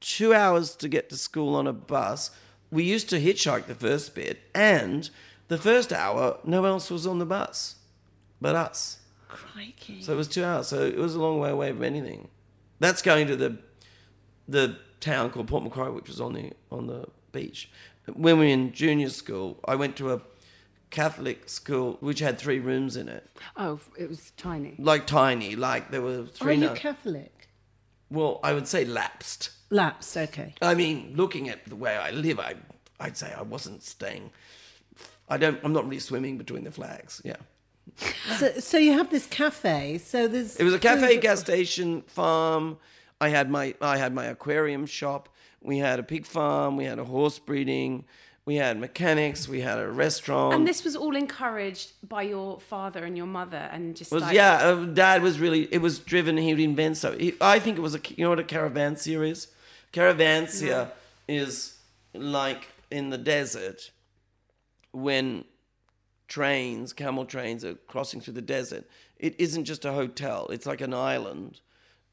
[0.00, 2.30] two hours to get to school on a bus.
[2.70, 5.10] We used to hitchhike the first bit, and
[5.50, 7.76] the first hour, no one else was on the bus
[8.40, 8.98] but us.
[9.28, 10.00] Crikey.
[10.02, 10.68] So it was two hours.
[10.68, 12.28] So it was a long way away from anything.
[12.78, 13.58] That's going to the
[14.48, 17.70] the town called Port Macquarie, which was on the on the beach.
[18.06, 20.20] When we were in junior school, I went to a
[20.90, 23.24] Catholic school which had three rooms in it,
[23.56, 24.74] Oh, it was tiny.
[24.78, 26.52] like tiny, like there were three.
[26.52, 27.48] Are you nun- Catholic?
[28.10, 29.50] well, I would say lapsed.
[29.70, 30.54] Lapsed, okay.
[30.60, 32.54] I mean, looking at the way I live, I
[32.98, 34.30] I'd say I wasn't staying.
[35.30, 35.58] I don't.
[35.64, 37.22] I'm not really swimming between the flags.
[37.24, 37.36] Yeah.
[38.38, 39.98] So, so you have this cafe.
[39.98, 40.56] So there's.
[40.56, 42.78] It was a cafe, food- gas station, farm.
[43.20, 45.28] I had my I had my aquarium shop.
[45.62, 46.76] We had a pig farm.
[46.76, 48.04] We had a horse breeding.
[48.46, 49.46] We had mechanics.
[49.46, 50.54] We had a restaurant.
[50.54, 54.34] And this was all encouraged by your father and your mother, and just was like,
[54.34, 54.54] yeah.
[54.54, 55.72] Uh, Dad was really.
[55.72, 56.36] It was driven.
[56.36, 57.16] He would invent stuff.
[57.18, 58.00] He, I think it was a.
[58.16, 59.48] You know what a caravanserai is?
[59.92, 60.90] Caravanserai
[61.28, 61.76] is
[62.14, 63.90] like in the desert
[64.92, 65.44] when
[66.28, 68.84] trains, camel trains, are crossing through the desert.
[69.18, 70.48] It isn't just a hotel.
[70.50, 71.60] It's like an island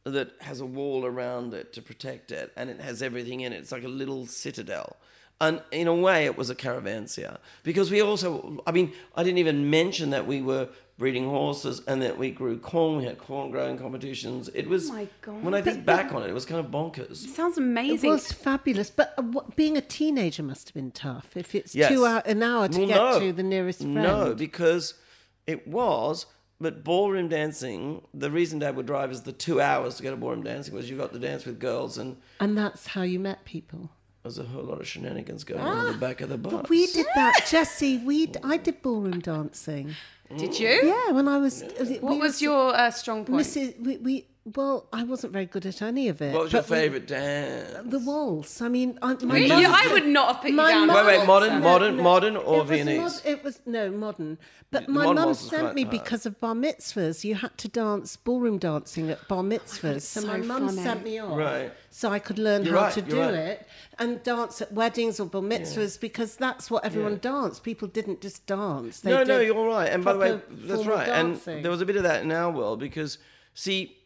[0.04, 3.58] that has a wall around it to protect it, and it has everything in it.
[3.58, 4.98] It's like a little citadel.
[5.40, 9.38] And in a way, it was a caravanserai because we also, I mean, I didn't
[9.38, 12.98] even mention that we were breeding horses and that we grew corn.
[12.98, 14.50] We had corn growing competitions.
[14.56, 15.44] It was, Oh my God.
[15.44, 17.18] when I think back on it, it was kind of bonkers.
[17.36, 18.10] sounds amazing.
[18.10, 21.38] It was fabulous, but uh, what, being a teenager must have been tough.
[21.38, 21.90] If it's Yes.
[21.92, 23.20] two hour, an hour to Well, get no.
[23.20, 23.94] to the nearest friend.
[23.94, 24.96] No, because
[25.46, 26.26] it was.
[26.60, 30.18] But ballroom dancing, the reason Dad would drive is the two hours to go to
[30.18, 33.46] ballroom dancing was you got to dance with girls, and and that's how you met
[33.46, 33.92] people.
[34.28, 36.52] There's a whole lot of shenanigans going on in the back of the bus.
[36.54, 37.98] But we did that, Jessie.
[38.00, 39.96] We d- I did ballroom dancing.
[40.36, 40.68] Did you?
[40.84, 41.64] Yeah, when I was.
[42.02, 43.46] What was your uh, strong point?
[43.48, 43.80] Mrs.
[43.80, 46.34] We, we well, I wasn't very good at any of it.
[46.34, 47.78] What was your favourite dance?
[47.92, 48.62] The waltz.
[48.62, 49.50] I mean, I, my Really?
[49.50, 50.88] mum- Yeah, I would not have put you My down.
[50.88, 52.98] mum- Wait, wait, modern, No, modern, no, modern, or it was Viennese?
[53.02, 54.38] mod- it was no modern,
[54.72, 55.92] but The my modern mum waltz was sent quite me hard.
[56.02, 57.24] because of bar mitzvahs.
[57.26, 60.82] You had to dance ballroom dancing at bar mitzvahs, so, so my mum funny.
[60.82, 61.74] sent me off Right.
[61.90, 63.34] so I could learn You're how right, to you're do right.
[63.34, 63.68] it
[64.00, 67.32] and dance at weddings or bar mitzvahs because that's what everyone Yeah.
[67.32, 67.64] danced.
[67.64, 69.02] People didn't just dance.
[69.02, 69.90] They no, no, did you're right.
[69.92, 71.06] And by the way, proper that's formal right.
[71.08, 71.56] dancing.
[71.58, 73.18] And there was a bit of that in our world because,
[73.54, 73.97] see,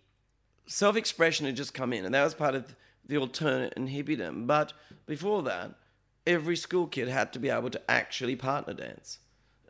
[0.67, 4.47] self expression had just come in, and that was part of the alternate and hippiedom.
[4.47, 4.73] But
[5.05, 5.71] before that,
[6.25, 9.19] every school kid had to be able to actually partner dance.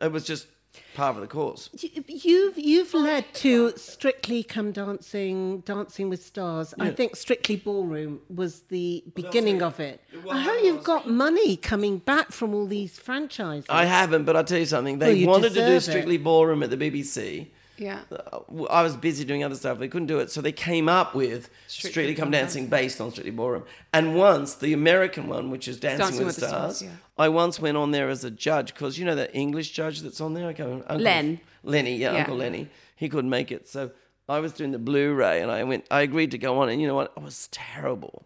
[0.00, 0.46] It was just
[0.94, 1.68] part of the course.
[1.80, 6.74] You- You've you've led to Strictly Come Dancing, Dancing with Stars.
[6.78, 10.00] I think Strictly Ballroom was the beginning of it.
[10.30, 13.66] I hope you've got money coming back from all these franchises.
[13.68, 14.98] I haven't, but I'll tell you something.
[14.98, 15.80] They Well, wanted to do deserve it.
[15.82, 17.48] Strictly Ballroom at the BBC.
[17.82, 18.00] Yeah.
[18.10, 19.78] Uh, I was busy doing other stuff.
[19.78, 23.32] They couldn't do it, so they came up with Strictly, Come Dancing based on Strictly
[23.32, 23.64] Ballroom.
[23.92, 27.24] And once the American one, which is Dancing, Dancing with, with the Stars, Stars, yeah.
[27.24, 30.20] I once went on there as a judge because you know that English judge that's
[30.20, 30.48] on there.
[30.48, 31.40] I go, Uncle Len.
[31.64, 32.18] Lenny, yeah, Yeah.
[32.20, 32.68] Uncle Lenny.
[32.96, 33.90] He couldn't make it, so
[34.28, 35.84] I was doing the Blu-ray, and I went.
[35.90, 37.12] I agreed to go on, and you know what?
[37.16, 38.24] It was terrible.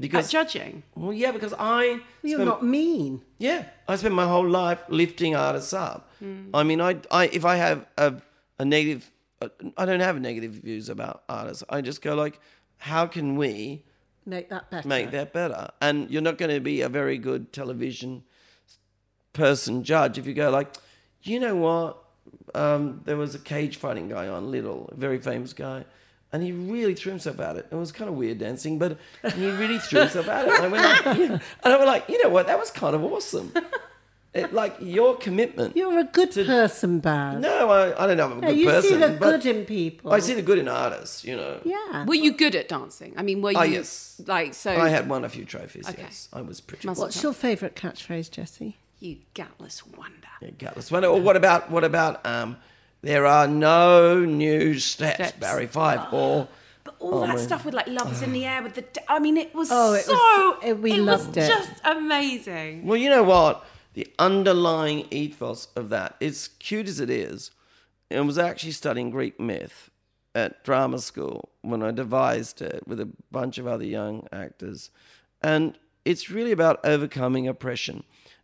[0.00, 0.82] Because, At Because judging.
[0.96, 3.22] well, yeah, because I You're spent- not mean.
[3.38, 6.10] yeah, I spent my whole life lifting artists up.
[6.54, 8.14] I mean, I, I, if I have a,
[8.58, 9.10] a negative,
[9.42, 11.64] uh, I don't have negative views about artists.
[11.68, 12.38] I just go like,
[12.78, 13.84] how can we
[14.26, 14.88] Make that better.
[14.88, 15.70] make that better?
[15.80, 18.22] And you're not going to be a very good television
[19.32, 20.74] person judge if you go like,
[21.22, 21.98] you know what?
[22.54, 25.84] Um, there was a cage fighting guy on Little, a very famous guy.
[26.32, 27.66] And he really threw himself at it.
[27.70, 28.98] It was kind of weird dancing, but
[29.34, 30.54] he really threw himself at it.
[30.54, 32.46] And I went like, and I went like, you know what?
[32.48, 33.52] That was kind of awesome.
[34.34, 35.76] It, like your commitment.
[35.76, 37.40] You're a good person, Baz.
[37.40, 38.82] No, I, I don't know if I'm a Yeah, good you person.
[38.84, 40.12] You see the good in people.
[40.12, 41.60] I see the good in artists, you know.
[41.64, 42.04] Yeah.
[42.04, 43.14] Were you good at dancing?
[43.16, 44.20] I mean, were you Ah, yes.
[44.26, 44.72] like so?
[44.72, 46.02] I had won a few trophies, Okay.
[46.02, 46.28] yes.
[46.32, 47.04] I was pretty Must- good.
[47.06, 48.76] What's your favourite catchphrase, Jessie?
[49.00, 50.28] you gatless wonder.
[50.40, 50.90] Yeah, gutless.
[50.90, 52.56] What, or what about, what about, um,
[53.02, 55.32] there are no new steps, Steps.
[55.38, 56.48] Barry Fife, or
[56.84, 58.82] But all that stuff with like love is in the air with the.
[58.82, 60.12] d- I mean, it was Oh, it so.
[60.14, 61.46] was- it- we was loved it.
[61.48, 62.86] Just amazing.
[62.86, 63.64] Well, you know what?
[63.94, 67.50] The underlying ethos of that, as cute as it is,
[68.10, 69.90] I was actually studying Greek myth
[70.34, 74.90] at drama school when I devised it with a bunch of other young actors.
[75.42, 78.02] And it's really about overcoming oppression.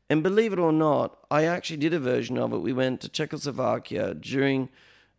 [0.09, 2.59] And believe it or not, I actually did a version of it.
[2.59, 4.69] We went to Czechoslovakia during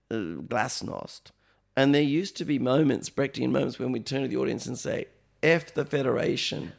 [0.10, 1.32] uh, Glasnost.
[1.76, 4.78] And there used to be moments, Brechtian moments, when we'd turn to the audience and
[4.78, 5.08] say,
[5.44, 6.74] F the Federation.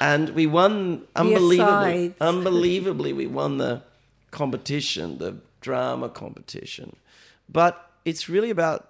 [0.00, 2.14] And we won unbelievably.
[2.20, 3.82] Unbelievably, we won the
[4.30, 6.96] competition, the drama competition.
[7.48, 8.88] But it's really about,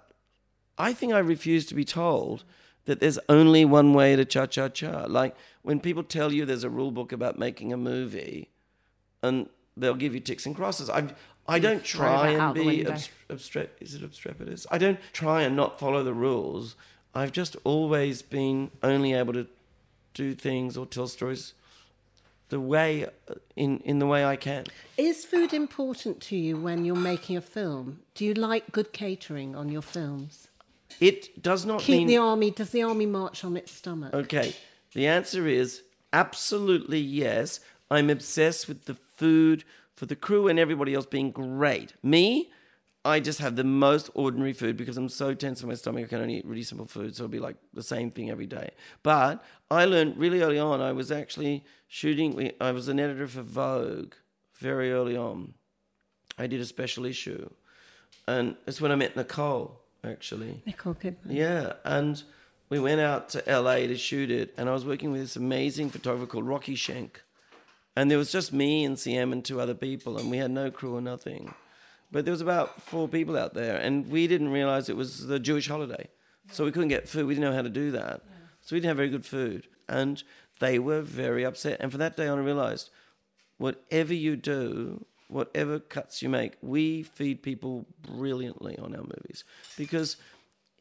[0.77, 2.43] I think I refuse to be told
[2.85, 5.05] that there's only one way to cha cha cha.
[5.07, 8.49] Like when people tell you there's a rule book about making a movie,
[9.21, 9.47] and
[9.77, 10.89] they'll give you ticks and crosses.
[10.89, 11.07] I
[11.47, 14.65] I don't try and be abs- abstra- Is it obstreperous?
[14.71, 16.75] I don't try and not follow the rules.
[17.15, 19.47] I've just always been only able to
[20.13, 21.53] do things or tell stories
[22.49, 23.07] the way
[23.55, 24.65] in in the way I can.
[24.97, 27.99] Is food important to you when you're making a film?
[28.15, 30.47] Do you like good catering on your films?
[30.99, 32.51] It does not Keep mean the army.
[32.51, 34.13] Does the army march on its stomach?
[34.13, 34.55] Okay.
[34.93, 37.59] The answer is absolutely yes.
[37.89, 39.63] I'm obsessed with the food
[39.95, 41.93] for the crew and everybody else being great.
[42.03, 42.51] Me,
[43.05, 46.05] I just have the most ordinary food because I'm so tense in my stomach.
[46.05, 48.45] I can only eat really simple food, so it'll be like the same thing every
[48.45, 48.71] day.
[49.03, 50.79] But I learned really early on.
[50.79, 52.51] I was actually shooting.
[52.61, 54.13] I was an editor for Vogue
[54.55, 55.53] very early on.
[56.37, 57.49] I did a special issue,
[58.27, 60.61] and it's when I met Nicole actually.
[60.65, 61.17] Nicole Kidman.
[61.27, 62.21] Yeah, and
[62.69, 65.89] we went out to LA to shoot it, and I was working with this amazing
[65.89, 67.21] photographer called Rocky Schenck.
[67.95, 70.71] And there was just me and CM and two other people, and we had no
[70.71, 71.53] crew or nothing.
[72.13, 75.39] But there was about four people out there, and we didn't realize it was the
[75.39, 76.09] Jewish holiday.
[76.51, 77.25] So we couldn't get food.
[77.25, 78.21] We didn't know how to do that.
[78.61, 79.67] So we didn't have very good food.
[79.89, 80.21] And
[80.59, 81.79] they were very upset.
[81.79, 82.91] And from that day on, I realized
[83.57, 89.43] whatever you do, whatever cuts you make, we feed people brilliantly on our movies
[89.75, 90.17] because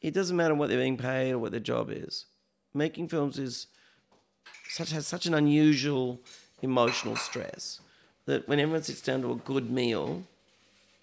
[0.03, 2.26] it doesn't matter what they're being paid or what their job is.
[2.74, 3.68] Making films is
[4.68, 6.20] such has such an unusual
[6.61, 7.80] emotional stress
[8.26, 10.24] that when everyone sits down to a good meal,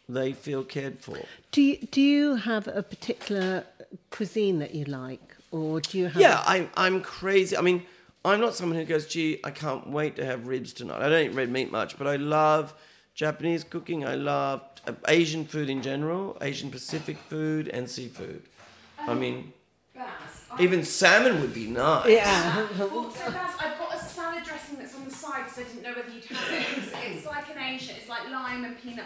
[0.10, 1.18] they feel cared for.
[1.52, 3.64] Do you, do you have a particular
[4.10, 6.22] cuisine that you like, or do you have?
[6.22, 7.56] Yeah, I'm I'm crazy.
[7.56, 7.84] I mean,
[8.26, 11.26] I'm not someone who goes, "Gee, I can't wait to have ribs tonight." I don't
[11.26, 12.74] eat red meat much, but I love
[13.14, 14.06] Japanese cooking.
[14.06, 18.44] I love uh, Asian food in general, Asian Pacific food and seafood.
[19.08, 19.54] I mean,
[20.60, 22.10] even salmon would be nice.
[22.10, 22.68] Yeah.
[22.78, 25.84] Well, so Baz, I've got a salad dressing that's on the side because I didn't
[25.84, 26.78] know whether you'd have it.
[26.78, 29.06] It's, it's like an Asian, it's like lime and peanut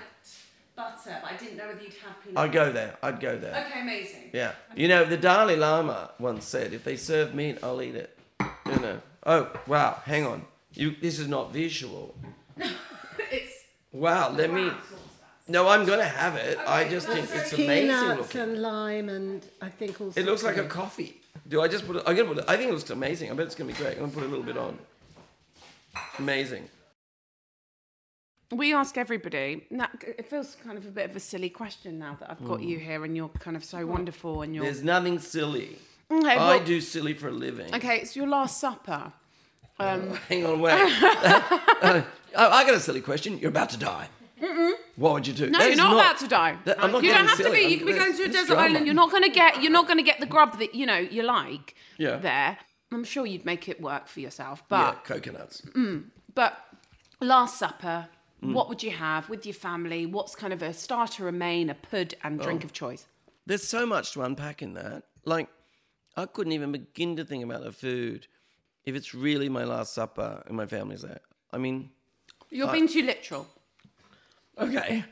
[0.76, 2.96] butter, but I didn't know whether you'd have peanut I'd go there.
[3.02, 3.66] I'd go there.
[3.68, 4.30] Okay, amazing.
[4.34, 4.54] Yeah.
[4.76, 8.18] You know, the Dalai Lama once said, if they serve meat, I'll eat it.
[8.66, 9.02] You know.
[9.26, 10.02] Oh, wow.
[10.06, 10.46] Hang on.
[10.74, 10.96] You.
[11.00, 12.16] This is not visual.
[13.32, 14.32] it's Wow.
[14.32, 14.72] Let me.
[15.48, 16.58] No, I'm to have it.
[16.66, 18.42] I just think it's amazing Peanuts looking.
[18.42, 20.20] and lime, and I think also.
[20.20, 21.22] It looks like a coffee.
[21.48, 22.04] Do I just put it?
[22.06, 22.46] I'm gonna put it.
[22.48, 23.30] I think it looks amazing.
[23.30, 23.98] I bet it's to be great.
[23.98, 24.80] I'm to put a little bit on.
[26.18, 26.70] Amazing.
[28.56, 29.66] We ask everybody.
[29.70, 32.62] Now, it feels kind of a bit of a silly question now that I've got
[32.62, 34.64] you here and you're kind of so wonderful and you're.
[34.66, 35.78] There's nothing silly.
[36.12, 37.74] Okay, I well- do silly for a living.
[37.74, 39.12] Okay, it's your Last Supper.
[39.80, 40.74] Um, Hang on, wait.
[42.36, 43.38] Uh, I got a silly question.
[43.38, 44.10] You're about to die.
[44.96, 45.50] What would you do?
[45.52, 46.58] No, That you're is not, about to die.
[46.66, 47.60] that- I'm not you don't have to be.
[47.60, 48.62] You I'm- can be going to a desert drama.
[48.64, 48.86] island.
[48.88, 49.62] You're not going to get.
[49.62, 51.76] You're not going to get the grub that you know you like.
[51.98, 52.18] Yeah.
[52.18, 52.58] There,
[52.92, 54.64] I'm sure you'd make it work for yourself.
[54.72, 55.62] Yeah, But coconuts.
[56.34, 56.58] but
[57.22, 58.08] Last Supper.
[58.44, 58.54] Mm.
[58.54, 60.06] What would you have with your family?
[60.06, 62.44] What's kind of a starter, a main, a pud, and Oh.
[62.44, 63.08] drink of choice?
[63.46, 65.04] There's so much to unpack in that.
[65.26, 65.48] Like,
[66.16, 68.28] I couldn't even begin to think about the food
[68.86, 71.22] if it's really my last supper and my family's there.
[71.52, 71.92] I mean,
[72.50, 73.48] You're being too literal.
[74.58, 75.06] okay.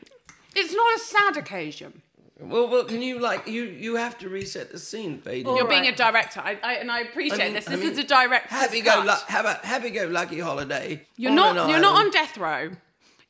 [0.56, 2.02] It's not a sad occasion.
[2.40, 5.46] Well, well, can you like you you have to reset the scene, Fade.
[5.46, 7.66] You're being a director, I, I, and I appreciate this.
[7.66, 9.06] This is a director's Happy go, cut.
[9.06, 11.06] lu- have a happy go lucky holiday.
[11.18, 11.70] You're not.
[11.70, 12.72] You're not on death row.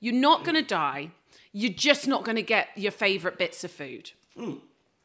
[0.01, 1.11] You're not going to die.
[1.53, 4.11] You're just not going to get your favourite bits of food.
[4.35, 4.55] Hmm.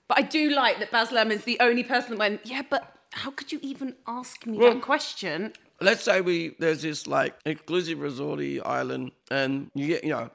[0.09, 2.41] But I do like that Baz Luhrmann's the only person that went.
[2.45, 5.53] Yeah, but how could you even ask me Well- that question?
[5.79, 10.31] Let's say we there's this like exclusive resorty island, and you get you know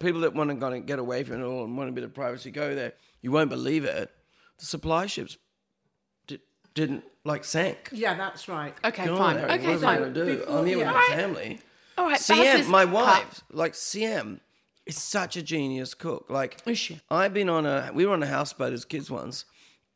[0.00, 2.02] people that want to kind of get away from it all and want a bit
[2.02, 2.94] of privacy go there.
[3.22, 4.10] You won't believe it.
[4.58, 5.36] The supply ships
[6.26, 6.40] di-
[6.74, 7.90] didn't like sank.
[7.92, 8.74] Yeah, that's right.
[8.84, 9.36] Okay, God, fine.
[9.36, 9.98] Okay, what am I fine.
[10.00, 10.24] gonna do?
[10.38, 10.86] Before- I'm here yeah.
[10.86, 11.60] with my family.
[12.00, 14.40] All right, CM, my wife, like CM,
[14.86, 16.30] is such a genius cook.
[16.30, 16.98] Like, Is she?
[17.10, 19.44] I've been on a, we were on a houseboat as kids once,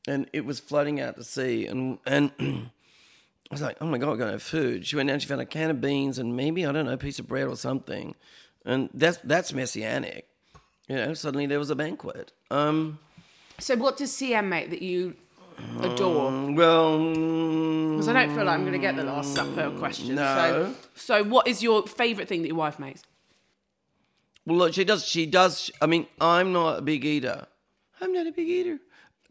[0.06, 2.70] and it was floating out to sea, and and I
[3.50, 4.86] was like, oh my god, we're gonna have food.
[4.86, 6.98] She went down, she found a can of beans and maybe I don't know, a
[6.98, 8.14] piece of bread or something,
[8.66, 10.28] and that's that's messianic.
[10.88, 12.32] You know, suddenly there was a banquet.
[12.50, 12.98] Um,
[13.58, 15.16] So, what does CM make that you
[15.80, 16.28] adore?
[16.28, 19.70] Um, well, mm, Because I don't feel like I'm going to get the Last Supper
[19.78, 20.14] question.
[20.14, 20.74] No.
[20.94, 23.02] So, so what is your favourite thing that your wife makes?
[24.46, 25.04] Well, look, she does.
[25.04, 25.70] She does.
[25.80, 27.46] I mean, I'm not a big eater.
[28.00, 28.78] I'm not a big eater.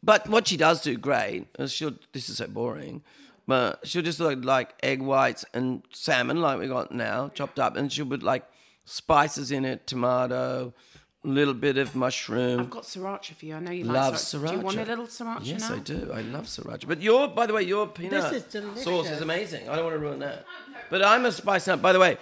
[0.02, 1.94] But what she does do great is she'll.
[2.14, 3.04] This is so boring.
[3.48, 7.76] But she'll just like like egg whites and salmon, like we got now, chopped up,
[7.76, 8.46] and she'll put like
[8.86, 10.93] spices in it, tomato, a
[11.24, 12.60] little bit of mushroom.
[12.60, 13.56] I've got sriracha for you.
[13.56, 14.50] I know you Love like sriracha.
[14.50, 15.76] Do you want a little sriracha Yes, now?
[15.76, 16.12] I do.
[16.14, 16.88] I love sriracha.
[16.88, 19.70] But your, by the way, your peanut is sauce is amazing.
[19.70, 20.46] I don't want to ruin that.
[20.90, 21.82] But I'm a spice nut.
[21.82, 22.18] By the way,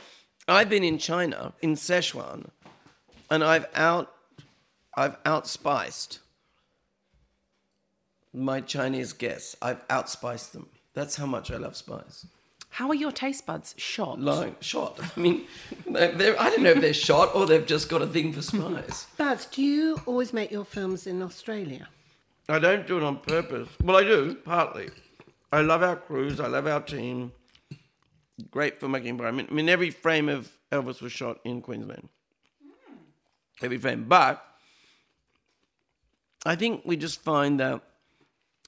[0.48, 2.50] I've been in China in Szechuan,
[3.30, 4.14] and I've out,
[4.96, 6.20] I've outspiced
[8.34, 9.56] my Chinese guests.
[9.62, 10.70] I've outspiced them.
[10.94, 12.26] That's how much I love spice.
[12.76, 14.20] How are your taste buds shot?
[14.22, 14.98] Like shot.
[15.16, 15.46] I mean,
[15.88, 18.42] they're, they're- I don't know if they're shot or they've just got a thing for
[18.42, 19.08] spice.
[19.18, 21.90] Baz, do you always make your films in Australia?
[22.48, 23.68] I don't do it on purpose.
[23.84, 24.90] Well, I do, partly.
[25.52, 26.40] I love our crews.
[26.40, 27.34] I love our team.
[28.50, 29.50] Great filmmaking environment.
[29.52, 32.08] I mean, every frame of Elvis was shot in Queensland.
[32.64, 32.94] Hmm.
[33.62, 34.06] Every frame.
[34.08, 34.44] But
[36.46, 37.82] I think we just find that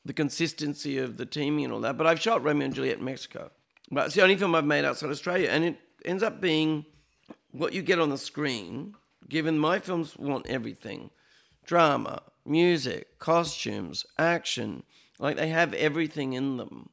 [0.06, 1.98] the consistency of the teaming and all that.
[1.98, 3.50] But I've shot Romeo and Juliet in Mexico.
[3.92, 5.50] But it's the only film I've made outside Australia.
[5.50, 6.86] And it ends up being
[7.52, 8.96] what you get on the screen,
[9.30, 11.10] given my films want everything
[11.66, 14.84] drama, music, costumes, action.
[15.20, 16.90] Like they have everything in them.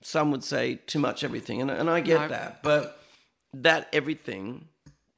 [0.00, 2.28] Some would say too much everything, and, and I get No.
[2.28, 2.62] that.
[2.62, 3.02] But
[3.52, 4.68] that everything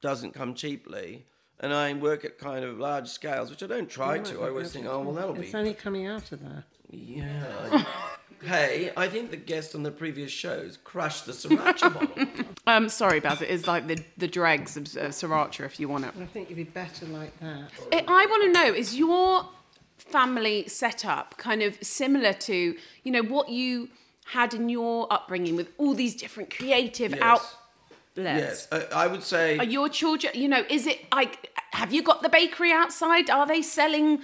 [0.01, 1.25] doesn't come cheaply.
[1.59, 4.41] And I work at kind of large scales, which I don't try to.
[4.41, 5.41] I always think, oh, well, that'll be.
[5.45, 6.63] It's only coming after that.
[6.89, 7.83] Yeah.
[8.43, 12.45] hey, I think the guest on the previous shows crushed the sriracha bottle.
[12.67, 13.41] Um, sorry, Baz.
[13.41, 16.13] It is like the the dregs of uh, sriracha if you want it.
[16.19, 17.69] I think you'd be better like that.
[17.91, 19.47] I I want to know is your
[19.97, 23.89] family setup kind of similar to you know what you
[24.25, 27.21] had in your upbringing with all these different creative Yes.
[27.21, 27.57] outlets?
[28.15, 29.57] yes, I, I would say.
[29.57, 33.29] Are your children, you know, is it like, have you got the bakery outside?
[33.29, 34.19] Are they selling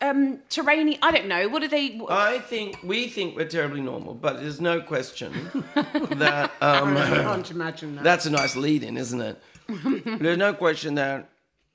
[0.00, 0.96] um terrain?
[1.02, 1.48] I don't know.
[1.48, 1.96] What are they?
[1.96, 2.12] What?
[2.12, 5.32] I think we think we're terribly normal, but there's no question
[5.74, 8.04] that um, I can't imagine that.
[8.04, 9.42] that's a nice lead-in, isn't it?
[10.20, 11.28] there's no question that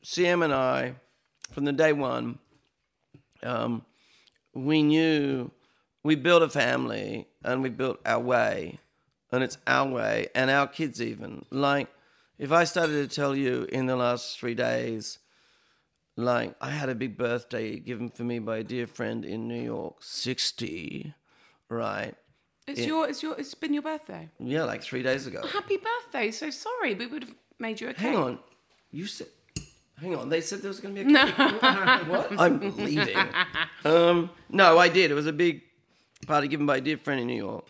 [0.03, 0.95] CM and I,
[1.51, 2.39] from the day one,
[3.43, 3.83] um,
[4.53, 5.51] we knew
[6.03, 8.79] we built a family and we built our way,
[9.31, 11.45] and it's our way, and our kids even.
[11.51, 11.87] Like,
[12.37, 15.19] if I started to tell you in the last three days,
[16.15, 19.61] like I had a big birthday given for me by a dear friend in New
[19.61, 21.13] York, sixty,
[21.69, 22.13] right?
[22.67, 22.87] It's Yeah.
[22.87, 24.29] your, it's your, it's been your birthday.
[24.39, 25.45] Yeah, like three days ago.
[25.47, 26.31] Happy birthday!
[26.31, 28.01] So sorry, we would have made you a cake.
[28.01, 28.39] Hang on,
[28.91, 29.27] you said.
[29.99, 31.37] Hang on, they said there was going to be a cake.
[32.09, 32.31] what?
[32.39, 33.15] I'm leaving.
[33.85, 35.11] Um, no, I did.
[35.11, 35.61] It was a big
[36.27, 37.67] party given by a dear friend in New York,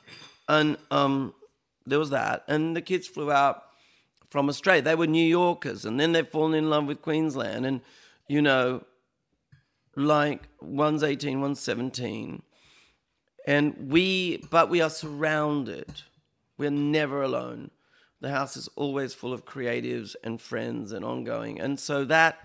[0.48, 1.34] and um,
[1.86, 2.44] there was that.
[2.48, 3.64] And the kids flew out
[4.30, 4.82] from Australia.
[4.82, 7.66] They were New Yorkers, and then they've fallen in love with Queensland.
[7.66, 7.82] And
[8.28, 8.84] you know,
[9.96, 12.42] like one's eighteen, one's seventeen,
[13.46, 16.02] and we, but we are surrounded.
[16.58, 17.72] We're never alone.
[18.22, 21.60] The house is always full of creatives and friends and ongoing.
[21.60, 22.38] And so that,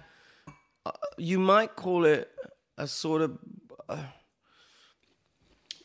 [0.85, 2.31] uh, you might call it
[2.77, 3.39] a sort of,
[3.89, 4.03] uh,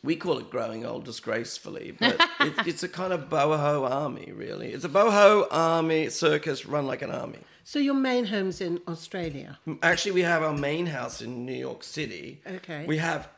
[0.04, 4.74] we call it growing old disgracefully, but it, it's a kind of boho army, really.
[4.74, 7.40] It's a boho army circus run like an army.
[7.64, 9.60] So your main home's in Australia.
[9.82, 12.42] Actually, we have our main house in New York City.
[12.46, 12.86] Okay.
[12.86, 13.30] We have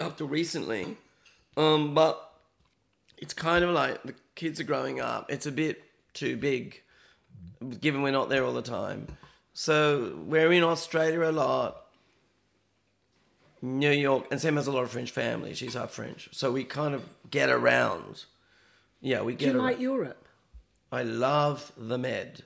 [0.00, 0.96] up to recently,
[1.56, 2.32] um, but
[3.16, 5.30] it's kind of like the kids are growing up.
[5.30, 5.82] It's a bit
[6.14, 6.82] too big,
[7.80, 9.06] given we're not there all the time.
[9.52, 11.84] So we're in Australia a lot.
[13.62, 15.54] New York, and CM has a lot of French family.
[15.54, 18.24] She's half French, so we kind of get around.
[19.00, 19.66] Yeah, we Do get you around.
[19.66, 20.24] like Europe?
[20.92, 22.42] I love the Med.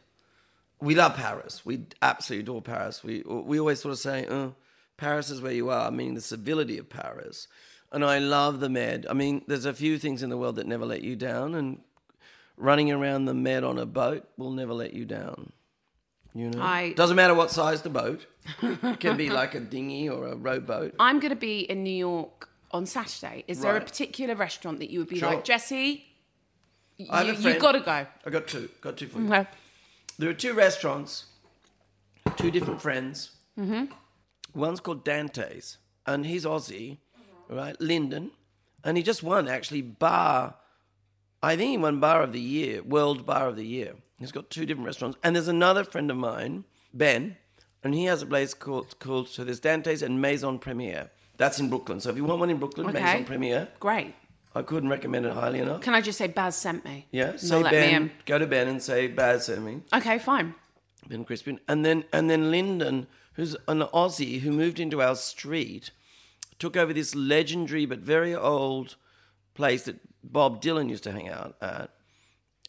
[0.80, 1.64] We love Paris.
[1.64, 3.04] We absolutely adore Paris.
[3.04, 4.54] We we always sort of say, oh,
[4.96, 7.46] Paris is where you are, meaning the civility of Paris.
[7.92, 9.06] And I love the Med.
[9.08, 11.80] I mean, there's a few things in the world that never let you down, and
[12.56, 15.52] running around the Med on a boat will never let you down.
[16.34, 18.26] You know, I- doesn't matter what size the boat.
[18.62, 20.94] It can be like a dinghy or a rowboat.
[20.98, 23.44] I'm going to be in New York on Saturday.
[23.46, 23.86] Is there a Right.
[23.86, 25.28] particular restaurant that you would be Sure.
[25.30, 26.06] like, Jesse?
[27.10, 28.06] I have You, a you friend- got to go.
[28.26, 28.68] I got two.
[28.80, 29.26] Got two for you.
[29.32, 29.46] Okay.
[30.18, 31.26] There are two restaurants,
[32.36, 33.30] two different friends.
[33.58, 33.86] Mm-hmm.
[34.54, 36.98] One's called Dante's, and he's Aussie,
[37.48, 37.80] right?
[37.80, 38.30] Linden,
[38.84, 40.56] and he just won actually bar.
[41.42, 43.94] I think he won Bar of the Year, World Bar of the Year.
[44.18, 46.64] He's got two different restaurants, and there's another friend of mine,
[46.94, 47.36] Ben,
[47.84, 51.10] and he has a place called called so there's Dante's and Maison Premiere.
[51.36, 52.00] That's in Brooklyn.
[52.00, 53.02] So if you want one in Brooklyn, Okay.
[53.02, 54.14] Maison Premiere, Great.
[54.54, 55.80] I couldn't recommend it highly enough.
[55.80, 57.06] Can I just say Baz sent me?
[57.10, 59.80] Yeah, say they'll let me Ben, go to Ben and say Baz sent me.
[59.94, 60.54] Okay, fine.
[61.08, 65.90] Ben Crispin, and then and then Linden, who's an Aussie who moved into our street,
[66.58, 68.96] took over this legendary but very old
[69.54, 71.90] place that Bob Dylan used to hang out at.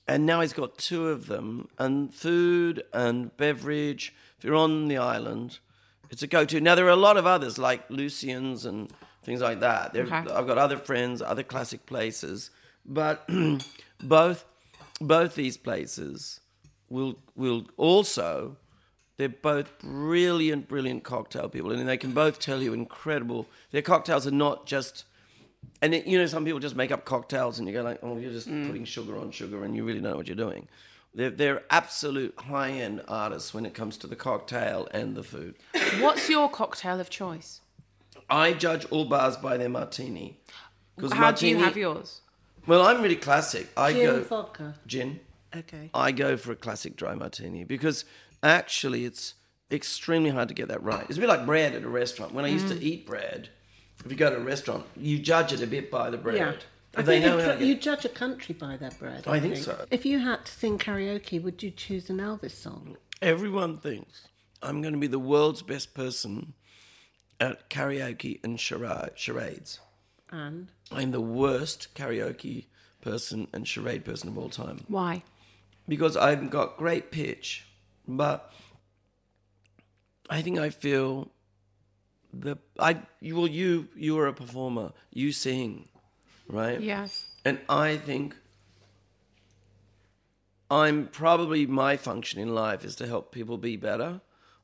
[0.08, 4.14] And now he's got two of them, and food and beverage.
[4.44, 5.60] If you're on the island,
[6.10, 6.60] it's a go to.
[6.60, 8.92] Now, there are a lot of others like Lucien's and
[9.24, 9.94] things like that.
[9.94, 10.18] There, Okay.
[10.18, 12.50] I've got other friends, other classic places,
[12.86, 13.26] but
[14.04, 14.44] both
[15.00, 16.42] both these places
[16.90, 18.58] will will also
[19.16, 23.48] they're both brilliant, brilliant cocktail people, and they can both tell you incredible.
[23.72, 25.06] Their cocktails are not just,
[25.82, 28.18] and it, you know, some people just make up cocktails, and you go like, oh,
[28.18, 28.68] you're just mm.
[28.68, 30.68] putting sugar on sugar, and you really don't know what you're doing.
[31.16, 35.56] They're, they're absolute high end artists when it comes to the cocktail and the food.
[36.00, 37.62] What's your cocktail of choice?
[38.30, 40.40] I judge all bars by their martini.
[40.98, 42.22] 'Cause How do you martini- have yours?
[42.66, 43.68] Well, I'm really classic.
[43.76, 44.76] I Gin go vodka.
[44.88, 45.20] gin.
[45.56, 45.90] Okay.
[45.94, 48.06] I go for a classic dry martini because
[48.42, 49.36] actually it's
[49.70, 51.06] extremely hard to get that right.
[51.10, 52.34] It's a bit like bread at a restaurant.
[52.34, 52.82] When I used to mm.
[52.82, 53.50] eat bread,
[54.04, 56.38] if you go to a restaurant, you judge it a bit by the bread.
[56.38, 56.54] Yeah.
[56.96, 59.28] I they think know you, you judge a country by their bread.
[59.28, 59.86] I think so.
[59.90, 62.98] If you had to sing karaoke, would you choose an Elvis song?
[63.22, 64.28] Everyone thinks
[64.62, 66.54] I'm going to be the world's best person
[67.40, 69.80] at karaoke and charade, charades.
[70.30, 72.66] And I'm the worst karaoke
[73.02, 74.86] person and charade person of all time.
[74.88, 75.24] Why?
[75.88, 77.66] because I've got great pitch,
[78.08, 78.52] but
[80.30, 81.30] I think I feel
[82.34, 85.88] the I you well you you are a performer, you sing,
[86.54, 86.80] right?
[86.80, 87.26] Yes.
[87.44, 88.36] And I think
[90.72, 94.22] I'm probably my function in life is to help people be better.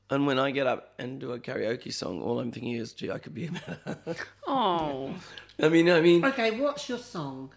[0.09, 3.11] And when I get up and do a karaoke song, all I'm thinking is, gee,
[3.11, 3.97] I could be better.
[4.47, 5.13] Oh.
[5.61, 7.51] I mean, I mean, okay, what's your song?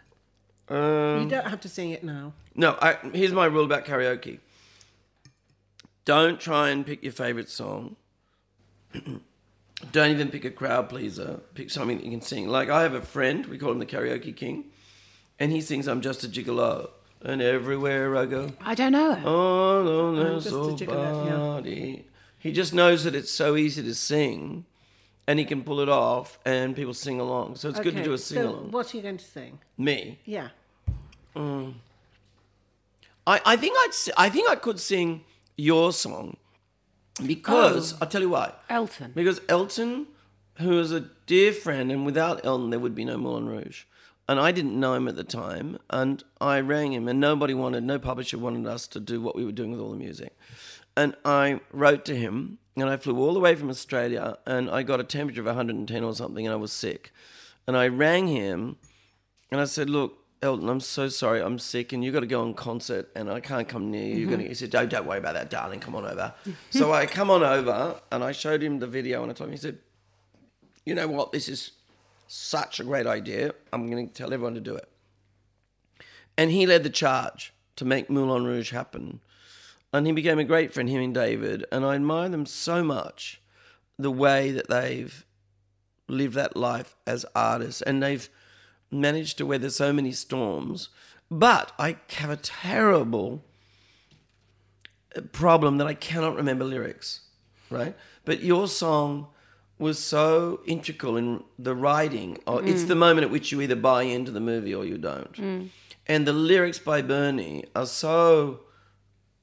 [0.69, 2.35] um, you don't have to sing it now.
[2.55, 4.41] No, I, here's my rule about karaoke.
[6.05, 7.97] Don't try and pick your favorite song.
[9.91, 11.41] Don't even pick a crowd pleaser.
[11.55, 12.49] Pick something that you can sing.
[12.49, 14.67] Like I have a friend, we call him the karaoke king,
[15.39, 19.13] and he sings "I'm Just a Gigolo," and everywhere I go, I don't know.
[19.13, 19.25] it.
[19.25, 21.37] oh no, no, just a so gigolo, yeah.
[21.37, 22.07] body.
[22.39, 24.65] He just knows that it's so easy to sing,
[25.27, 27.57] and he can pull it off, and people sing along.
[27.57, 28.71] So it's good to do a sing along.
[28.71, 29.59] so what are you going to sing?
[29.79, 30.49] Me, Yeah.
[31.37, 31.75] Mm.
[33.27, 35.25] I, I think I'd I think I could sing
[35.57, 36.37] your song
[37.25, 37.99] because oh.
[38.01, 38.53] I'll tell you why.
[38.69, 39.13] Elton.
[39.15, 40.07] Because Elton,
[40.59, 43.85] who is a dear friend, and without Elton there would be no Moulin Rouge.
[44.29, 47.83] And I didn't know him at the time, and I rang him, and nobody wanted,
[47.83, 50.37] no publisher wanted us to do what we were doing with all the music.
[50.97, 54.85] And I wrote to him, and I flew all the way from Australia, and I
[54.85, 57.13] got a temperature of 110 or something, and I was sick.
[57.67, 58.77] And I rang him,
[59.51, 61.41] and I said, "Look, Elton, I'm so sorry.
[61.41, 64.17] I'm sick, and you've got to go on concert, and I can't come near you."
[64.17, 64.49] You're gonna, mm-hmm.
[64.49, 65.79] he said, "Don't, don't worry about that, darling.
[65.79, 66.35] Come on over."
[66.71, 69.53] so I come on over, and I showed him the video, and I told him,
[69.53, 69.79] he said,
[70.85, 71.31] "You know what?
[71.31, 71.73] This is
[72.27, 73.55] such a great idea.
[73.73, 74.89] I'm going to tell everyone to do it."
[76.37, 79.21] And he led the charge to make Moulin Rouge happen,
[79.93, 80.89] and he became a great friend.
[80.89, 83.41] Him and David, and I admire them so much,
[83.97, 85.25] the way that they've
[86.09, 88.29] lived that life as artists, and they've
[88.93, 90.89] managed to weather so many storms.
[91.31, 93.45] But I have a terrible
[95.17, 97.21] uh, problem that I cannot remember lyrics,
[97.71, 97.97] right?
[98.25, 99.29] But your song
[99.79, 102.39] was so integral in the writing.
[102.47, 102.89] Or It's mm.
[102.89, 105.33] the moment at which you either buy into the movie or you don't.
[105.33, 105.69] Mm.
[106.07, 108.61] And the lyrics by Bernie are so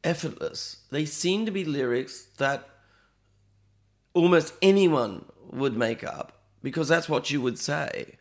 [0.04, 0.78] effortless.
[0.91, 2.70] They seem to be lyrics that
[4.14, 8.18] almost anyone would make up because that's what you would say.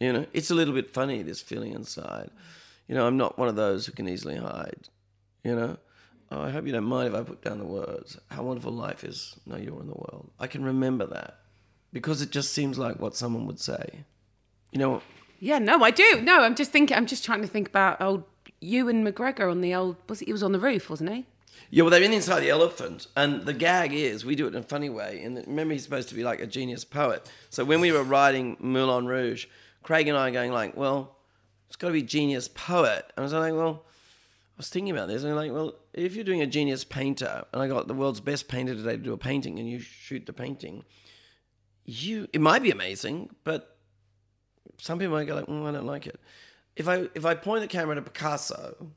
[0.00, 2.30] You know, it's a little bit funny, this feeling inside.
[2.88, 4.88] You know, I'm not one of those who can easily hide.
[5.42, 5.76] You know,
[6.30, 8.18] oh, I hope you don't mind if I put down the words.
[8.30, 9.36] How wonderful life is.
[9.46, 10.30] No, you're in the world.
[10.38, 11.38] I can remember that
[11.92, 14.04] because it just seems like what someone would say.
[14.72, 15.02] You know,
[15.38, 16.20] Yeah, no, I do.
[16.22, 16.96] No, I'm just thinking.
[16.96, 18.24] I'm just trying to think about old
[18.60, 19.96] Ewan McGregor on the old.
[20.08, 21.26] Was he, he was on the roof, wasn't he?
[21.70, 24.60] Yeah, well, they're in inside the elephant, and the gag is we do it in
[24.60, 25.22] a funny way.
[25.22, 27.30] And remember, he's supposed to be like a genius poet.
[27.50, 29.46] So when we were writing Moulin Rouge,
[29.84, 31.16] Craig and I are going like, well,
[31.68, 33.04] it's got to be genius poet.
[33.16, 36.14] And I was like, well, I was thinking about this, and I'm like, well, if
[36.14, 39.12] you're doing a genius painter, and I got the world's best painter today to do
[39.12, 40.84] a painting, and you shoot the painting,
[41.84, 43.76] you it might be amazing, but
[44.78, 46.18] some people might go like, mm, I don't like it.
[46.76, 48.90] If I if I point the camera to Picasso,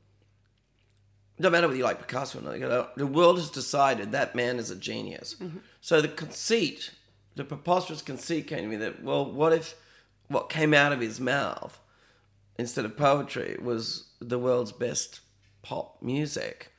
[1.36, 2.54] doesn't matter whether you like Picasso or not.
[2.54, 5.36] you go, The world has decided that man is a genius.
[5.80, 6.92] So the conceit,
[7.36, 9.74] the preposterous conceit came to me that, well, what if
[10.28, 11.80] what came out of his mouth
[12.58, 15.20] instead of poetry was the world's best
[15.62, 16.72] pop music?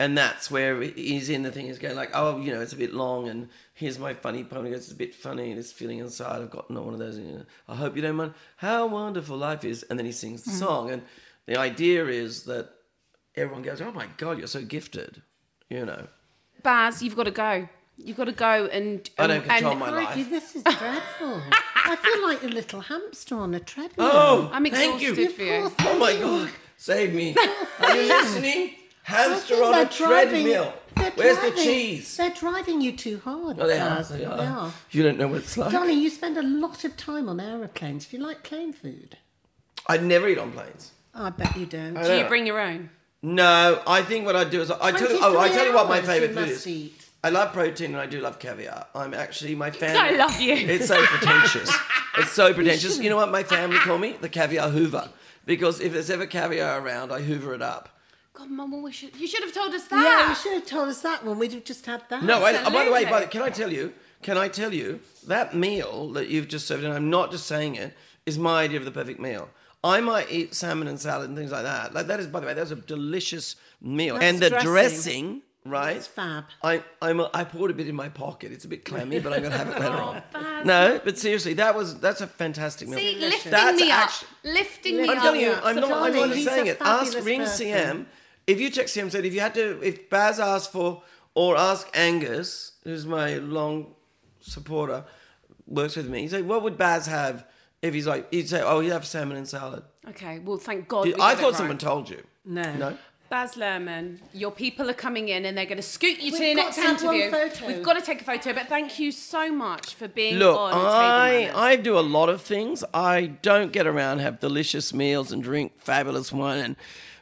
[0.00, 1.66] and that's where he's in the thing.
[1.66, 4.64] He's going like, oh, you know, it's a bit long, and here's my funny poem.
[4.64, 5.52] He goes, it's a bit funny.
[5.52, 6.40] This feeling inside.
[6.40, 7.18] I've got not one of those.
[7.18, 8.32] You know, I hope you don't mind.
[8.56, 10.58] How wonderful life is, and then he sings the mm-hmm.
[10.58, 10.90] song.
[10.90, 11.02] And
[11.44, 12.70] the idea is that
[13.36, 15.20] everyone goes, oh my god, you're so gifted.
[15.68, 16.06] You know,
[16.62, 17.68] Baz, you've got to go.
[17.98, 19.08] You've got to go and.
[19.18, 20.30] I don't and- control and- my life.
[20.30, 21.42] This is dreadful.
[21.84, 24.08] I feel like a little hamster on a treadmill.
[24.12, 25.10] Oh, I'm thank you.
[25.10, 25.70] exhausted for you.
[25.80, 27.34] Oh my god, save me!
[27.80, 28.74] Are you listening?
[29.02, 30.74] Hamster on a they're driving- treadmill.
[30.96, 32.16] they're Where's the driving- cheese?
[32.16, 33.58] They're driving you too hard.
[33.58, 34.02] Oh, they are.
[34.04, 34.36] They are.
[34.36, 34.72] They are.
[34.90, 35.72] You don't know what it's like.
[35.72, 38.06] Darling, you spend a lot of time on aeroplanes.
[38.06, 39.16] Do you like plane food?
[39.88, 40.92] I never eat on planes.
[41.14, 41.96] I bet you don't.
[41.96, 42.90] I Do don't you bring your own?
[43.22, 45.18] No, I think what I do is I, I tell you.
[45.20, 46.66] Oh, I tell you what my hours favorite you food must is.
[46.68, 47.06] eat.
[47.22, 48.86] I love protein and I do love caviar.
[48.94, 49.98] I'm actually my family.
[49.98, 50.54] I love you.
[50.54, 51.70] It's so pretentious.
[52.18, 52.98] it's so pretentious.
[52.98, 54.16] You know what my family call me?
[54.20, 55.08] The caviar Hoover.
[55.44, 57.88] Because if there's ever caviar around, I Hoover it up.
[58.32, 60.02] God, Mum, well, we should, you should have told us that.
[60.02, 61.38] Yeah, you should have told us that one.
[61.38, 62.22] We'd have just had that.
[62.22, 63.92] No, I, oh, by the way, by the, can I tell you?
[64.22, 67.74] Can I tell you that meal that you've just served, and I'm not just saying
[67.74, 67.94] it,
[68.26, 69.48] is my idea of the perfect meal.
[69.82, 71.94] I might eat salmon and salad and things like that.
[71.94, 74.14] Like that is, by the way, that's a delicious meal.
[74.14, 74.64] That's and the dressing.
[74.70, 75.96] dressing, right?
[75.96, 76.44] It's fab.
[76.62, 78.52] I I'm a, I poured a bit in my pocket.
[78.52, 80.22] It's a bit clammy, but I'm gonna have it later oh, on.
[80.32, 80.66] Baz.
[80.66, 82.98] No, but seriously, that was that's a fantastic meal.
[82.98, 84.10] See, lifting That's me up.
[84.44, 85.22] Lifting me I'm up.
[85.22, 85.52] telling you.
[85.52, 86.78] I'm So not, I'm darling, not he's saying a it.
[86.80, 87.66] Ask fabulous Ring person.
[87.66, 88.06] CM.
[88.46, 91.02] If you text CM said if you had to, if Baz asked for,
[91.34, 93.94] or ask Angus, who's my long
[94.40, 95.04] supporter,
[95.66, 96.22] works with me.
[96.22, 97.46] He said, what would Baz have
[97.82, 99.82] if he's like, he'd say, oh, he'd have salmon and salad.
[100.08, 101.04] Okay, well, thank God.
[101.04, 101.56] Did- we I got it thought right.
[101.56, 102.22] someone told you.
[102.44, 102.74] No.
[102.74, 102.98] No.
[103.30, 106.48] Baz Luhrmann, your people are coming in and they're going to scoot you to We've
[106.48, 107.48] the got next to have one interview.
[107.48, 107.66] photo.
[107.68, 110.72] We've got to take a photo, but thank you so much for being Look, on
[110.72, 111.54] Table I Manners.
[111.54, 112.82] I do a lot of things.
[112.92, 116.76] I don't get around, have delicious meals, and drink fabulous wine, and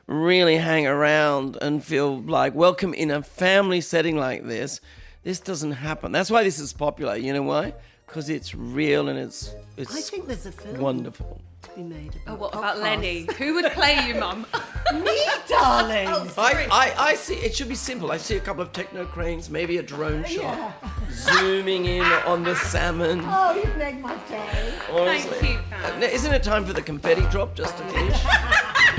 [0.06, 4.80] really hang around and feel like welcome in a family setting like this.
[5.24, 6.10] This doesn't happen.
[6.10, 7.16] That's why this is popular.
[7.16, 7.74] You know why?
[8.06, 11.42] Because it's real and it's it's I think there's a film wonderful.
[11.62, 12.78] To be made about Oh, what about.
[12.78, 13.26] Lenny?
[13.38, 14.46] Who would play you, Mum?
[14.94, 16.08] Me, darling.
[16.38, 18.10] I, I, I see it should be simple.
[18.10, 20.72] I see a couple of techno cranes, maybe a drone shot,
[21.10, 23.22] zooming in on the salmon.
[23.24, 24.72] Oh, you've made my day.
[24.90, 25.30] Honestly.
[25.38, 26.02] Thank you, Baz.
[26.02, 28.18] Uh, Isn't it time for the confetti drop just to finish?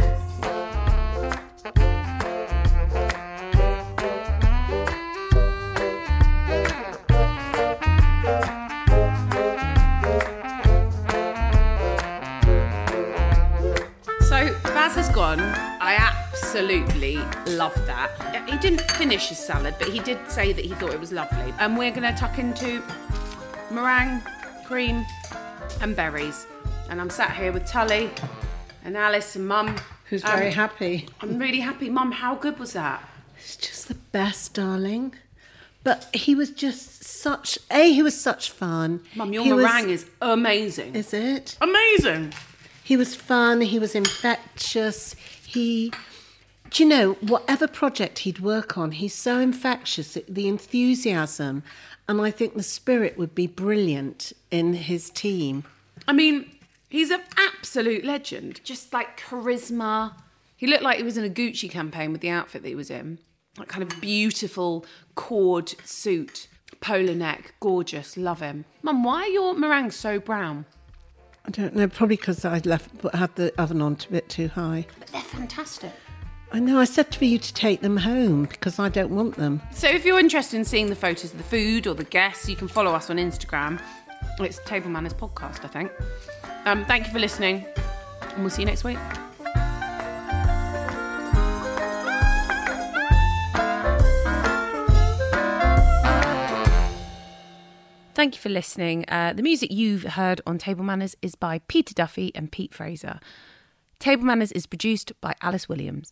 [16.53, 17.15] absolutely
[17.53, 18.09] loved that.
[18.49, 21.53] He didn't finish his salad, but he did say that he thought it was lovely.
[21.59, 22.81] And we're going to tuck into
[23.69, 24.19] meringue,
[24.65, 25.05] cream,
[25.79, 26.47] and berries.
[26.89, 28.09] And I'm sat here with Tully
[28.83, 29.75] and Alice and Mum.
[30.05, 31.07] Who's very Um, happy.
[31.21, 31.87] I'm really happy.
[31.87, 33.07] Mum, how good was that?
[33.37, 35.13] It's just the best, darling.
[35.83, 37.59] But he was just such.
[37.69, 39.01] A, he was such fun.
[39.15, 40.95] Mum, your He was- meringue is amazing.
[40.95, 41.57] Is it?
[41.61, 42.33] amazing.
[42.83, 45.15] He was fun, he was infectious.
[45.45, 45.93] He,
[46.69, 51.63] do you know, whatever project he'd work on, he's so infectious, the enthusiasm,
[52.07, 55.63] and I think the spirit would be brilliant in his team.
[56.07, 56.49] I mean,
[56.89, 58.61] he's an absolute legend.
[58.63, 60.13] Just like charisma.
[60.55, 62.89] He looked like he was in a Gucci campaign with the outfit that he was
[62.89, 63.19] in.
[63.55, 66.47] That kind of beautiful cord suit,
[66.81, 68.17] polo neck, gorgeous.
[68.17, 68.65] Love him.
[68.81, 70.65] Mum, why are your meringues so brown?
[71.45, 74.85] I don't know, probably because I left had the oven on a bit too high.
[74.99, 75.91] But they're fantastic.
[76.51, 79.61] I know, I said for you to take them home because I don't want them.
[79.71, 82.55] So if you're interested in seeing the photos of the food or the guests, you
[82.55, 83.79] can follow us on Instagram.
[84.39, 85.91] It's Table Manners Podcast, I think.
[86.65, 87.65] Um, thank you for listening,
[88.33, 88.97] and we'll see you next week.
[98.15, 99.05] Thank you for listening.
[99.07, 103.19] Uh, the music you've heard on Table Manners is by Peter Duffy and Pete Fraser.
[103.99, 106.11] Table Manners is produced by Alice Williams.